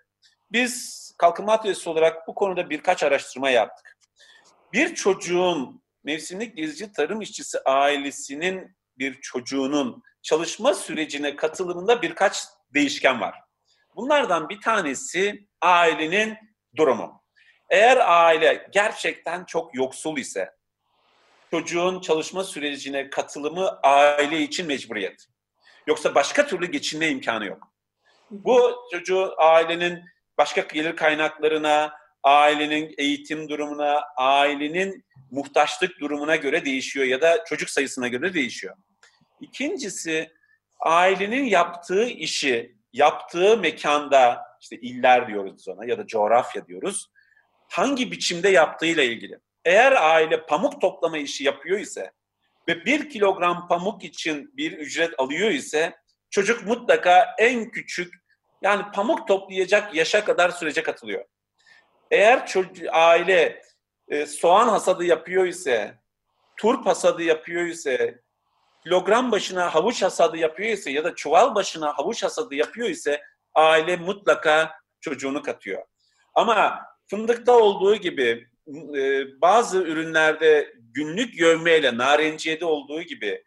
biz 0.52 1.02
Kalkınma 1.18 1.52
Atölyesi 1.52 1.90
olarak 1.90 2.28
bu 2.28 2.34
konuda 2.34 2.70
birkaç 2.70 3.02
araştırma 3.02 3.50
yaptık. 3.50 3.98
Bir 4.72 4.94
çocuğun 4.94 5.81
mevsimlik 6.04 6.56
gezici 6.56 6.92
tarım 6.92 7.20
işçisi 7.20 7.58
ailesinin 7.64 8.76
bir 8.98 9.20
çocuğunun 9.20 10.02
çalışma 10.22 10.74
sürecine 10.74 11.36
katılımında 11.36 12.02
birkaç 12.02 12.42
değişken 12.74 13.20
var. 13.20 13.40
Bunlardan 13.96 14.48
bir 14.48 14.60
tanesi 14.60 15.48
ailenin 15.60 16.36
durumu. 16.76 17.22
Eğer 17.70 17.96
aile 18.00 18.68
gerçekten 18.72 19.44
çok 19.44 19.74
yoksul 19.74 20.16
ise 20.18 20.50
çocuğun 21.50 22.00
çalışma 22.00 22.44
sürecine 22.44 23.10
katılımı 23.10 23.78
aile 23.82 24.40
için 24.40 24.66
mecburiyet. 24.66 25.26
Yoksa 25.86 26.14
başka 26.14 26.46
türlü 26.46 26.66
geçinme 26.66 27.08
imkanı 27.08 27.46
yok. 27.46 27.72
Bu 28.30 28.76
çocuğu 28.90 29.34
ailenin 29.38 30.04
başka 30.38 30.60
gelir 30.60 30.96
kaynaklarına, 30.96 31.92
ailenin 32.22 32.94
eğitim 32.98 33.48
durumuna, 33.48 34.02
ailenin 34.16 35.04
muhtaçlık 35.32 36.00
durumuna 36.00 36.36
göre 36.36 36.64
değişiyor 36.64 37.06
ya 37.06 37.20
da 37.20 37.44
çocuk 37.44 37.70
sayısına 37.70 38.08
göre 38.08 38.34
değişiyor. 38.34 38.76
İkincisi 39.40 40.32
ailenin 40.80 41.44
yaptığı 41.44 42.04
işi, 42.04 42.76
yaptığı 42.92 43.56
mekanda, 43.56 44.42
işte 44.60 44.76
iller 44.76 45.28
diyoruz 45.28 45.68
ona 45.68 45.84
ya 45.84 45.98
da 45.98 46.06
coğrafya 46.06 46.66
diyoruz, 46.66 47.10
hangi 47.68 48.12
biçimde 48.12 48.48
yaptığıyla 48.48 49.02
ilgili. 49.02 49.38
Eğer 49.64 49.92
aile 49.92 50.46
pamuk 50.46 50.80
toplama 50.80 51.18
işi 51.18 51.44
yapıyor 51.44 51.78
ise 51.78 52.12
ve 52.68 52.84
bir 52.84 53.10
kilogram 53.10 53.68
pamuk 53.68 54.04
için 54.04 54.56
bir 54.56 54.72
ücret 54.72 55.14
alıyor 55.18 55.50
ise 55.50 55.96
çocuk 56.30 56.66
mutlaka 56.66 57.34
en 57.38 57.70
küçük 57.70 58.14
yani 58.62 58.82
pamuk 58.94 59.28
toplayacak 59.28 59.94
yaşa 59.94 60.24
kadar 60.24 60.50
sürece 60.50 60.82
katılıyor. 60.82 61.24
Eğer 62.10 62.46
çocuk, 62.46 62.86
aile 62.92 63.62
e, 64.12 64.26
soğan 64.26 64.68
hasadı 64.68 65.04
yapıyor 65.04 65.46
ise, 65.46 65.98
turp 66.56 66.86
hasadı 66.86 67.22
yapıyor 67.22 67.66
ise, 67.66 68.22
kilogram 68.82 69.32
başına 69.32 69.74
havuç 69.74 70.02
hasadı 70.02 70.36
yapıyor 70.36 70.70
ise 70.70 70.90
ya 70.90 71.04
da 71.04 71.14
çuval 71.14 71.54
başına 71.54 71.98
havuç 71.98 72.22
hasadı 72.22 72.54
yapıyor 72.54 72.88
ise 72.88 73.20
aile 73.54 73.96
mutlaka 73.96 74.72
çocuğunu 75.00 75.42
katıyor. 75.42 75.82
Ama 76.34 76.80
fındıkta 77.10 77.58
olduğu 77.58 77.96
gibi 77.96 78.48
e, 78.96 79.24
bazı 79.40 79.78
ürünlerde 79.82 80.74
günlük 80.76 81.40
yövmeyle, 81.40 81.98
narenciyede 81.98 82.64
olduğu 82.64 83.02
gibi 83.02 83.44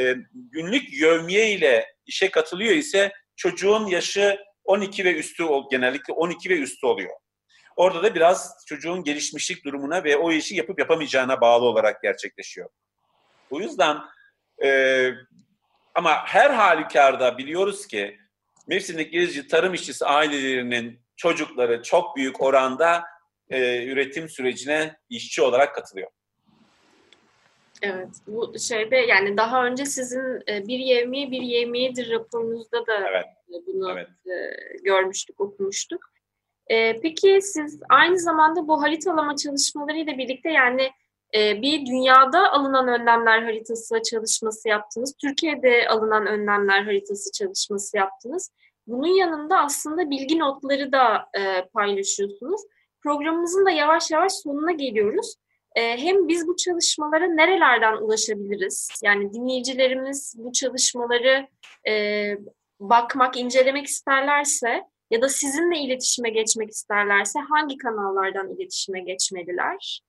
e, 0.00 0.14
günlük 0.34 1.00
yövmiye 1.00 1.52
ile 1.52 1.86
işe 2.06 2.30
katılıyor 2.30 2.72
ise 2.72 3.12
çocuğun 3.36 3.86
yaşı 3.86 4.38
12 4.64 5.04
ve 5.04 5.14
üstü 5.14 5.44
genellikle 5.70 6.12
12 6.12 6.50
ve 6.50 6.58
üstü 6.58 6.86
oluyor. 6.86 7.14
Orada 7.78 8.02
da 8.02 8.14
biraz 8.14 8.64
çocuğun 8.66 9.04
gelişmişlik 9.04 9.64
durumuna 9.64 10.04
ve 10.04 10.16
o 10.16 10.32
işi 10.32 10.56
yapıp 10.56 10.78
yapamayacağına 10.78 11.40
bağlı 11.40 11.64
olarak 11.64 12.02
gerçekleşiyor. 12.02 12.68
O 13.50 13.60
yüzden 13.60 13.96
e, 14.64 15.10
ama 15.94 16.26
her 16.26 16.50
halükarda 16.50 17.38
biliyoruz 17.38 17.86
ki 17.86 18.18
mevsimlik 18.66 19.12
gezici 19.12 19.46
tarım 19.46 19.74
işçisi 19.74 20.06
ailelerinin 20.06 21.00
çocukları 21.16 21.82
çok 21.82 22.16
büyük 22.16 22.42
oranda 22.42 23.04
e, 23.50 23.86
üretim 23.86 24.28
sürecine 24.28 24.96
işçi 25.10 25.42
olarak 25.42 25.74
katılıyor. 25.74 26.10
Evet, 27.82 28.08
bu 28.26 28.58
şeyde 28.58 28.96
yani 28.96 29.36
daha 29.36 29.64
önce 29.64 29.86
sizin 29.86 30.50
e, 30.50 30.66
bir 30.66 30.78
yevmiye 30.78 31.30
bir 31.30 31.42
yevmiyedir 31.42 32.10
raporunuzda 32.10 32.86
da 32.86 33.08
evet. 33.08 33.26
bunu 33.66 33.92
evet. 33.92 34.08
E, 34.08 34.32
görmüştük, 34.82 35.40
okumuştuk. 35.40 36.17
E, 36.68 37.00
peki 37.00 37.38
siz 37.42 37.80
aynı 37.88 38.18
zamanda 38.18 38.68
bu 38.68 38.82
haritalama 38.82 39.36
çalışmalarıyla 39.36 40.18
birlikte 40.18 40.50
yani 40.50 40.90
bir 41.34 41.86
dünyada 41.86 42.52
alınan 42.52 42.88
önlemler 42.88 43.42
haritası 43.42 44.02
çalışması 44.02 44.68
yaptınız. 44.68 45.14
Türkiye'de 45.20 45.88
alınan 45.88 46.26
önlemler 46.26 46.82
haritası 46.82 47.32
çalışması 47.32 47.96
yaptınız. 47.96 48.52
Bunun 48.86 49.06
yanında 49.06 49.58
aslında 49.58 50.10
bilgi 50.10 50.38
notları 50.38 50.92
da 50.92 51.28
paylaşıyorsunuz. 51.74 52.60
Programımızın 53.02 53.66
da 53.66 53.70
yavaş 53.70 54.10
yavaş 54.10 54.32
sonuna 54.32 54.72
geliyoruz. 54.72 55.34
Ee, 55.76 55.96
hem 55.98 56.28
biz 56.28 56.46
bu 56.46 56.56
çalışmalara 56.56 57.26
nerelerden 57.26 57.96
ulaşabiliriz? 57.96 58.90
Yani 59.04 59.32
dinleyicilerimiz 59.32 60.34
bu 60.38 60.52
çalışmaları 60.52 61.48
e, 61.88 62.34
bakmak, 62.80 63.36
incelemek 63.36 63.86
isterlerse 63.86 64.84
ya 65.10 65.22
da 65.22 65.28
sizinle 65.28 65.78
iletişime 65.78 66.30
geçmek 66.30 66.70
isterlerse 66.70 67.38
hangi 67.38 67.78
kanallardan 67.78 68.48
iletişime 68.48 69.00
geçmeliler? 69.00 70.02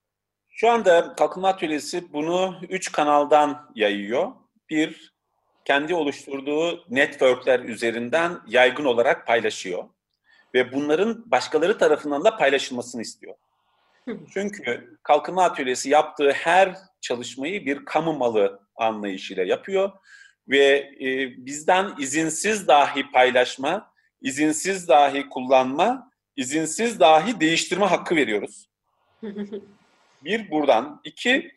Şu 0.48 0.68
anda 0.68 1.14
Kalkınma 1.14 1.48
Atölyesi 1.48 2.12
bunu 2.12 2.54
üç 2.68 2.92
kanaldan 2.92 3.70
yayıyor. 3.74 4.32
Bir, 4.70 5.14
kendi 5.64 5.94
oluşturduğu 5.94 6.84
networkler 6.88 7.60
üzerinden 7.60 8.40
yaygın 8.46 8.84
olarak 8.84 9.26
paylaşıyor. 9.26 9.84
Ve 10.54 10.72
bunların 10.72 11.30
başkaları 11.30 11.78
tarafından 11.78 12.24
da 12.24 12.36
paylaşılmasını 12.36 13.02
istiyor. 13.02 13.34
Çünkü 14.34 14.98
Kalkınma 15.02 15.44
Atölyesi 15.44 15.90
yaptığı 15.90 16.30
her 16.30 16.76
çalışmayı 17.00 17.66
bir 17.66 17.84
kamu 17.84 18.12
malı 18.12 18.60
anlayışıyla 18.76 19.44
yapıyor 19.44 19.92
ve 20.48 20.66
e, 21.00 21.06
bizden 21.46 21.94
izinsiz 21.98 22.68
dahi 22.68 23.10
paylaşma, 23.10 23.92
izinsiz 24.22 24.88
dahi 24.88 25.28
kullanma, 25.28 26.10
izinsiz 26.36 27.00
dahi 27.00 27.40
değiştirme 27.40 27.86
hakkı 27.86 28.16
veriyoruz. 28.16 28.70
bir 30.24 30.50
buradan. 30.50 31.00
iki 31.04 31.52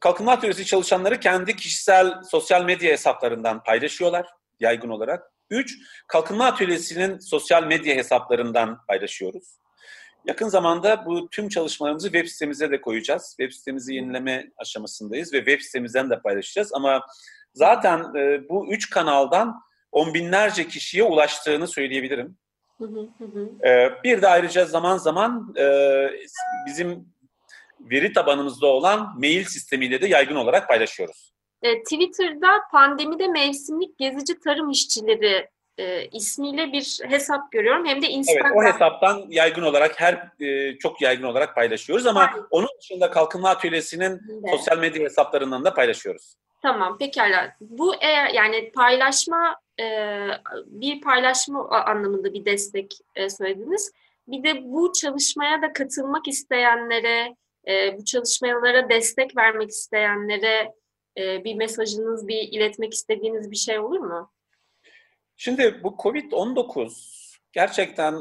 Kalkınma 0.00 0.32
Atölyesi 0.32 0.64
çalışanları 0.64 1.20
kendi 1.20 1.56
kişisel 1.56 2.22
sosyal 2.30 2.64
medya 2.64 2.92
hesaplarından 2.92 3.62
paylaşıyorlar 3.62 4.26
yaygın 4.60 4.88
olarak. 4.88 5.32
Üç, 5.50 5.78
Kalkınma 6.06 6.46
Atölyesi'nin 6.46 7.18
sosyal 7.18 7.64
medya 7.64 7.94
hesaplarından 7.96 8.80
paylaşıyoruz. 8.88 9.58
Yakın 10.26 10.48
zamanda 10.48 11.06
bu 11.06 11.30
tüm 11.30 11.48
çalışmalarımızı 11.48 12.12
web 12.12 12.26
sitemize 12.26 12.70
de 12.70 12.80
koyacağız. 12.80 13.34
Web 13.38 13.52
sitemizi 13.52 13.94
yenileme 13.94 14.50
aşamasındayız 14.56 15.32
ve 15.32 15.38
web 15.38 15.60
sitemizden 15.60 16.10
de 16.10 16.20
paylaşacağız. 16.20 16.74
Ama 16.74 17.06
zaten 17.54 17.98
e, 18.16 18.48
bu 18.48 18.72
üç 18.72 18.90
kanaldan 18.90 19.60
on 19.96 20.14
binlerce 20.14 20.68
kişiye 20.68 21.04
ulaştığını 21.04 21.68
söyleyebilirim. 21.68 22.36
E, 23.64 23.90
bir 24.04 24.22
de 24.22 24.28
ayrıca 24.28 24.64
zaman 24.64 24.96
zaman 24.96 25.54
e, 25.58 25.66
bizim 26.66 27.08
veri 27.80 28.12
tabanımızda 28.12 28.66
olan 28.66 29.14
mail 29.18 29.44
sistemiyle 29.44 30.00
de 30.00 30.06
yaygın 30.06 30.34
olarak 30.36 30.68
paylaşıyoruz. 30.68 31.32
E, 31.62 31.82
Twitter'da 31.82 32.48
pandemide 32.72 33.28
mevsimlik 33.28 33.98
gezici 33.98 34.40
tarım 34.40 34.70
işçileri 34.70 35.48
e, 35.78 36.06
ismiyle 36.06 36.72
bir 36.72 36.98
hesap 37.08 37.52
görüyorum. 37.52 37.86
Hem 37.86 38.02
de 38.02 38.08
Instagram. 38.08 38.52
Evet, 38.58 38.72
o 38.72 38.74
hesaptan 38.74 39.24
yaygın 39.28 39.62
olarak 39.62 40.00
her 40.00 40.44
e, 40.46 40.78
çok 40.78 41.02
yaygın 41.02 41.24
olarak 41.24 41.54
paylaşıyoruz 41.54 42.06
ama 42.06 42.20
Aynen. 42.20 42.46
onun 42.50 42.68
dışında 42.80 43.10
Kalkınma 43.10 43.48
Atölyesi'nin 43.50 44.20
evet. 44.30 44.50
sosyal 44.50 44.78
medya 44.78 45.02
hesaplarından 45.02 45.64
da 45.64 45.74
paylaşıyoruz. 45.74 46.36
Tamam, 46.66 46.98
pekala. 46.98 47.56
Bu 47.60 47.94
eğer 48.00 48.30
yani 48.30 48.72
paylaşma 48.72 49.56
e, 49.80 49.84
bir 50.66 51.00
paylaşma 51.00 51.68
anlamında 51.68 52.34
bir 52.34 52.44
destek 52.44 52.94
e, 53.14 53.30
söylediniz. 53.30 53.92
Bir 54.28 54.42
de 54.42 54.64
bu 54.64 54.92
çalışmaya 54.92 55.62
da 55.62 55.72
katılmak 55.72 56.28
isteyenlere, 56.28 57.36
e, 57.68 57.98
bu 57.98 58.04
çalışmalara 58.04 58.88
destek 58.88 59.36
vermek 59.36 59.70
isteyenlere 59.70 60.72
e, 61.18 61.44
bir 61.44 61.54
mesajınız, 61.54 62.28
bir 62.28 62.48
iletmek 62.52 62.94
istediğiniz 62.94 63.50
bir 63.50 63.56
şey 63.56 63.78
olur 63.78 64.00
mu? 64.00 64.32
Şimdi 65.36 65.80
bu 65.82 65.88
Covid-19 65.88 67.36
gerçekten 67.52 68.14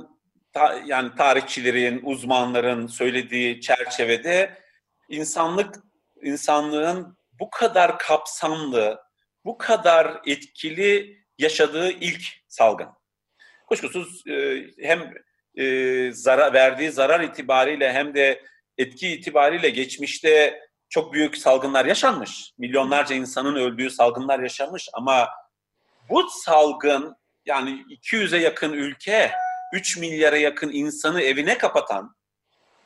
ta, 0.54 0.82
yani 0.86 1.16
tarihçilerin, 1.18 2.02
uzmanların 2.04 2.88
söylediği 2.88 3.62
çerçevede 3.62 4.58
insanlık 5.10 5.76
insanlığın 6.22 7.18
bu 7.39 7.50
kadar 7.50 8.00
kapsamlı, 8.00 9.02
bu 9.45 9.58
kadar 9.58 10.21
etkili 10.26 11.17
yaşadığı 11.38 11.91
ilk 11.91 12.24
salgın. 12.48 12.89
Kuşkusuz 13.67 14.28
e, 14.28 14.65
hem 14.80 15.13
e, 15.56 16.12
zarar, 16.12 16.54
verdiği 16.54 16.91
zarar 16.91 17.19
itibariyle 17.19 17.93
hem 17.93 18.15
de 18.15 18.43
etki 18.78 19.08
itibariyle 19.08 19.69
geçmişte 19.69 20.60
çok 20.89 21.13
büyük 21.13 21.38
salgınlar 21.38 21.86
yaşanmış. 21.86 22.54
Milyonlarca 22.58 23.15
insanın 23.15 23.56
öldüğü 23.56 23.89
salgınlar 23.89 24.39
yaşanmış 24.39 24.89
ama 24.93 25.30
bu 26.10 26.30
salgın 26.30 27.15
yani 27.45 27.69
200'e 27.71 28.39
yakın 28.39 28.74
ülke, 28.74 29.32
3 29.74 29.98
milyara 29.98 30.38
yakın 30.38 30.71
insanı 30.71 31.21
evine 31.21 31.58
kapatan 31.58 32.15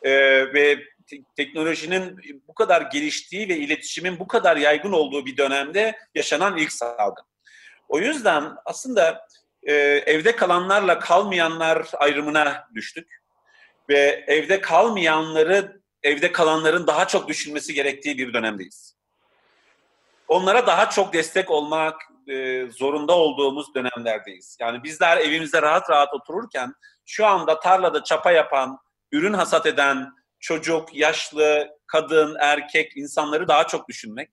e, 0.02 0.12
ve 0.54 0.80
te- 1.10 1.24
teknolojinin 1.36 2.18
bu 2.48 2.54
kadar 2.54 2.82
geliştiği 2.82 3.50
ve 3.50 3.58
iletişimin 3.58 4.20
bu 4.20 4.28
kadar 4.28 4.58
yaygın 4.58 4.92
olduğu 4.92 5.26
bir 5.26 5.38
dönemde 5.38 5.98
yaşanan 6.16 6.58
ilk 6.58 6.72
salgın. 6.72 7.26
O 7.90 8.00
yüzden 8.00 8.56
aslında 8.66 9.28
e, 9.64 9.74
evde 10.06 10.36
kalanlarla 10.36 11.00
kalmayanlar 11.00 11.88
ayrımına 11.98 12.68
düştük 12.76 13.22
ve 13.90 14.24
evde 14.28 14.62
kalmayanları 14.62 15.82
evde 16.04 16.32
kalanların 16.32 16.88
daha 16.88 17.08
çok 17.08 17.28
düşünmesi 17.28 17.74
gerektiği 17.74 18.18
bir 18.18 18.34
dönemdeyiz. 18.34 18.96
Onlara 20.28 20.68
daha 20.68 20.90
çok 20.90 21.14
destek 21.14 21.52
olmak 21.52 22.02
e, 22.28 22.66
zorunda 22.72 23.14
olduğumuz 23.14 23.76
dönemlerdeyiz. 23.76 24.58
Yani 24.62 24.84
bizler 24.84 25.18
evimizde 25.18 25.62
rahat 25.62 25.90
rahat 25.90 26.14
otururken 26.14 26.74
şu 27.06 27.26
anda 27.26 27.60
tarlada 27.60 28.04
çapa 28.04 28.32
yapan, 28.32 28.80
ürün 29.12 29.34
hasat 29.34 29.66
eden 29.66 30.12
çocuk, 30.40 30.96
yaşlı, 30.96 31.70
kadın, 31.88 32.38
erkek 32.40 32.98
insanları 32.98 33.48
daha 33.48 33.68
çok 33.68 33.90
düşünmek 33.90 34.30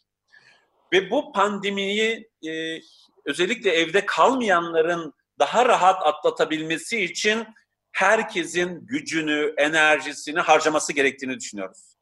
ve 0.92 1.10
bu 1.10 1.32
pandemiyi 1.32 2.30
e, 2.46 2.80
özellikle 3.24 3.70
evde 3.70 4.06
kalmayanların 4.06 5.14
daha 5.38 5.66
rahat 5.66 6.06
atlatabilmesi 6.06 7.04
için 7.04 7.46
herkesin 7.92 8.86
gücünü, 8.86 9.54
enerjisini 9.56 10.40
harcaması 10.40 10.92
gerektiğini 10.92 11.40
düşünüyoruz. 11.40 11.96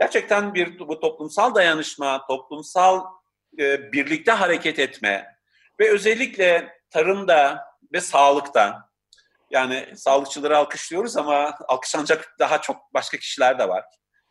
Gerçekten 0.00 0.54
bir 0.54 0.78
bu 0.78 1.00
toplumsal 1.00 1.54
dayanışma, 1.54 2.26
toplumsal 2.26 3.04
e, 3.58 3.92
birlikte 3.92 4.32
hareket 4.32 4.78
etme 4.78 5.26
ve 5.80 5.90
özellikle 5.90 6.78
tarımda 6.90 7.64
ve 7.92 8.00
sağlıkta 8.00 8.91
yani 9.52 9.96
sağlıkçıları 9.96 10.58
alkışlıyoruz 10.58 11.16
ama 11.16 11.54
alkışlanacak 11.68 12.36
daha 12.38 12.60
çok 12.60 12.94
başka 12.94 13.18
kişiler 13.18 13.58
de 13.58 13.68
var. 13.68 13.84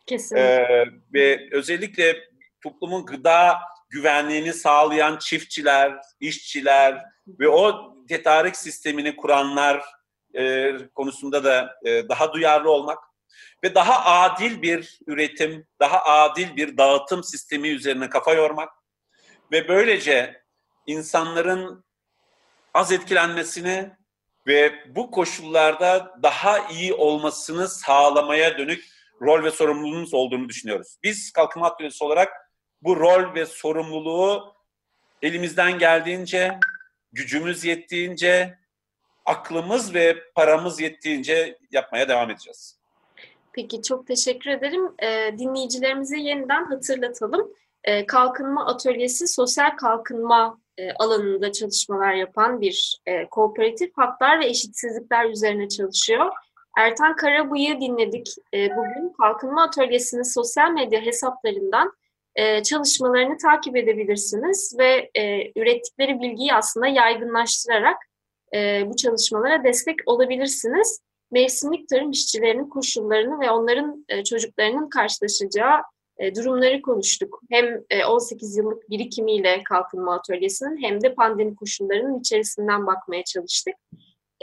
Kesinlikle. 0.07 0.47
Ee, 0.47 0.85
ve 1.13 1.49
özellikle 1.51 2.17
toplumun 2.63 3.05
gıda 3.05 3.59
güvenliğini 3.89 4.53
sağlayan 4.53 5.17
çiftçiler, 5.17 5.97
işçiler 6.19 7.05
ve 7.27 7.49
o 7.49 7.93
tedarik 8.09 8.55
sistemini 8.55 9.15
kuranlar 9.15 9.85
e, 10.33 10.73
konusunda 10.95 11.43
da 11.43 11.75
e, 11.85 12.09
daha 12.09 12.33
duyarlı 12.33 12.71
olmak 12.71 12.99
ve 13.63 13.75
daha 13.75 14.05
adil 14.05 14.61
bir 14.61 14.99
üretim, 15.07 15.67
daha 15.79 16.03
adil 16.05 16.55
bir 16.55 16.77
dağıtım 16.77 17.23
sistemi 17.23 17.69
üzerine 17.69 18.09
kafa 18.09 18.33
yormak 18.33 18.69
ve 19.51 19.67
böylece 19.67 20.43
insanların 20.87 21.85
az 22.73 22.91
etkilenmesini 22.91 23.91
ve 24.47 24.73
bu 24.95 25.11
koşullarda 25.11 26.19
daha 26.23 26.67
iyi 26.69 26.93
olmasını 26.93 27.67
sağlamaya 27.67 28.57
dönük 28.57 28.85
rol 29.21 29.43
ve 29.43 29.51
sorumluluğumuz 29.51 30.13
olduğunu 30.13 30.49
düşünüyoruz. 30.49 30.97
Biz 31.03 31.31
Kalkınma 31.31 31.67
Atölyesi 31.67 32.03
olarak 32.03 32.29
bu 32.81 32.99
rol 32.99 33.35
ve 33.35 33.45
sorumluluğu 33.45 34.55
elimizden 35.21 35.79
geldiğince, 35.79 36.59
gücümüz 37.11 37.65
yettiğince, 37.65 38.57
aklımız 39.25 39.93
ve 39.93 40.17
paramız 40.35 40.81
yettiğince 40.81 41.57
yapmaya 41.71 42.09
devam 42.09 42.29
edeceğiz. 42.31 42.81
Peki 43.53 43.81
çok 43.81 44.07
teşekkür 44.07 44.49
ederim. 44.49 44.95
Ee, 45.03 45.35
dinleyicilerimize 45.37 46.17
yeniden 46.17 46.65
hatırlatalım. 46.65 47.53
Ee, 47.83 48.05
Kalkınma 48.05 48.65
Atölyesi 48.65 49.27
sosyal 49.27 49.77
kalkınma 49.77 50.60
e, 50.77 50.91
alanında 50.91 51.51
çalışmalar 51.51 52.13
yapan 52.13 52.61
bir 52.61 52.97
e, 53.05 53.29
kooperatif 53.29 53.97
haklar 53.97 54.39
ve 54.39 54.45
eşitsizlikler 54.45 55.29
üzerine 55.29 55.69
çalışıyor. 55.69 56.31
Ertan 56.77 57.15
Karabıyık'ı 57.15 57.81
dinledik 57.81 58.27
e, 58.53 58.69
bugün. 58.69 59.13
Kalkınma 59.21 59.63
Atölyesi'nin 59.63 60.33
sosyal 60.33 60.71
medya 60.71 61.01
hesaplarından 61.01 61.91
çalışmalarını 62.63 63.37
takip 63.37 63.75
edebilirsiniz 63.75 64.75
ve 64.79 65.11
ürettikleri 65.55 66.19
bilgiyi 66.19 66.53
aslında 66.53 66.87
yaygınlaştırarak 66.87 67.97
bu 68.85 68.95
çalışmalara 68.95 69.63
destek 69.63 69.95
olabilirsiniz. 70.05 71.01
Mevsimlik 71.31 71.89
tarım 71.89 72.11
işçilerinin 72.11 72.69
koşullarını 72.69 73.39
ve 73.39 73.51
onların 73.51 74.05
çocuklarının 74.23 74.89
karşılaşacağı 74.89 75.81
durumları 76.35 76.81
konuştuk. 76.81 77.41
Hem 77.49 77.83
e, 77.89 78.05
18 78.05 78.57
yıllık 78.57 78.89
birikimiyle 78.89 79.63
Kalkınma 79.63 80.15
Atölyesi'nin 80.15 80.83
hem 80.83 81.01
de 81.01 81.13
pandemi 81.13 81.55
koşullarının 81.55 82.19
içerisinden 82.19 82.87
bakmaya 82.87 83.23
çalıştık. 83.23 83.73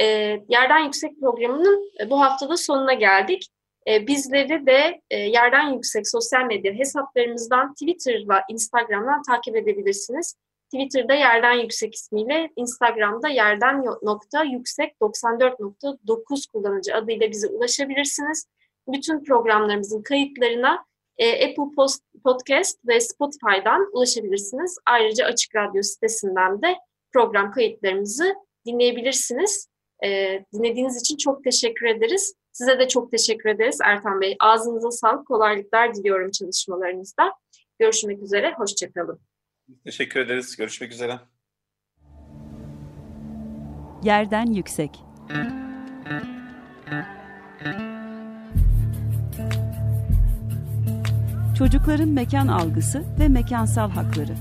E, 0.00 0.04
Yerden 0.48 0.85
Yüksek 0.85 1.20
programının 1.20 1.92
e, 2.00 2.11
bu 2.11 2.20
haftada 2.20 2.57
sonuna 2.57 2.94
geldik. 2.94 3.48
E, 3.88 4.07
bizleri 4.07 4.66
de 4.66 5.00
e, 5.11 5.18
Yerden 5.18 5.72
Yüksek 5.72 6.09
sosyal 6.09 6.44
medya 6.44 6.72
hesaplarımızdan 6.72 7.74
Twitter 7.74 8.28
ve 8.28 8.35
Instagram'dan 8.50 9.22
takip 9.22 9.57
edebilirsiniz. 9.57 10.35
Twitter'da 10.74 11.14
Yerden 11.14 11.52
Yüksek 11.52 11.94
ismiyle, 11.94 12.50
Instagram'da 12.57 13.28
yerden 13.28 13.85
nokta 14.02 14.42
yüksek 14.44 14.94
94.9 15.02 16.52
kullanıcı 16.52 16.94
adıyla 16.94 17.31
bize 17.31 17.48
ulaşabilirsiniz. 17.48 18.46
Bütün 18.88 19.24
programlarımızın 19.24 20.02
kayıtlarına 20.02 20.85
e, 21.18 21.44
Apple 21.44 21.74
Post, 21.76 22.02
Podcast 22.24 22.78
ve 22.88 23.00
Spotify'dan 23.00 23.90
ulaşabilirsiniz. 23.92 24.78
Ayrıca 24.87 25.24
Açık 25.26 25.57
Radyo 25.57 25.83
sitesinden 25.83 26.62
de 26.62 26.76
program 27.12 27.50
kayıtlarımızı 27.50 28.35
dinleyebilirsiniz. 28.66 29.68
E, 30.04 30.09
dinlediğiniz 30.52 31.00
için 31.00 31.16
çok 31.16 31.44
teşekkür 31.44 31.87
ederiz. 31.87 32.35
Size 32.52 32.78
de 32.78 32.88
çok 32.88 33.11
teşekkür 33.11 33.50
ederiz 33.50 33.78
Ertan 33.85 34.20
Bey. 34.20 34.37
Ağzınıza 34.40 34.90
sağlık, 34.90 35.26
kolaylıklar 35.26 35.94
diliyorum 35.94 36.31
çalışmalarınızda. 36.31 37.33
Görüşmek 37.78 38.22
üzere, 38.22 38.54
hoşçakalın. 38.57 39.20
Teşekkür 39.85 40.20
ederiz. 40.20 40.57
Görüşmek 40.57 40.92
üzere. 40.92 41.20
Yerden 44.02 44.46
yüksek. 44.46 44.90
Çocukların 51.59 52.09
mekan 52.09 52.49
algısı 52.49 53.05
ve 53.21 53.29
mekansal 53.29 53.90
hakları. 53.90 54.35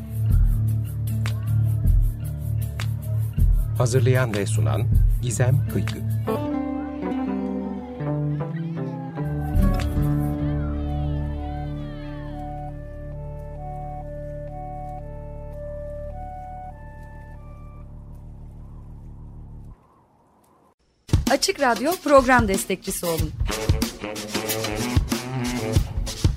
Hazırlayan 3.77 4.33
ve 4.33 4.45
sunan 4.45 4.83
Gizem 5.21 5.67
Kıykı. 5.73 5.97
Açık 21.31 21.61
Radyo 21.61 21.91
program 22.03 22.47
destekçisi 22.47 23.05
olun. 23.05 23.31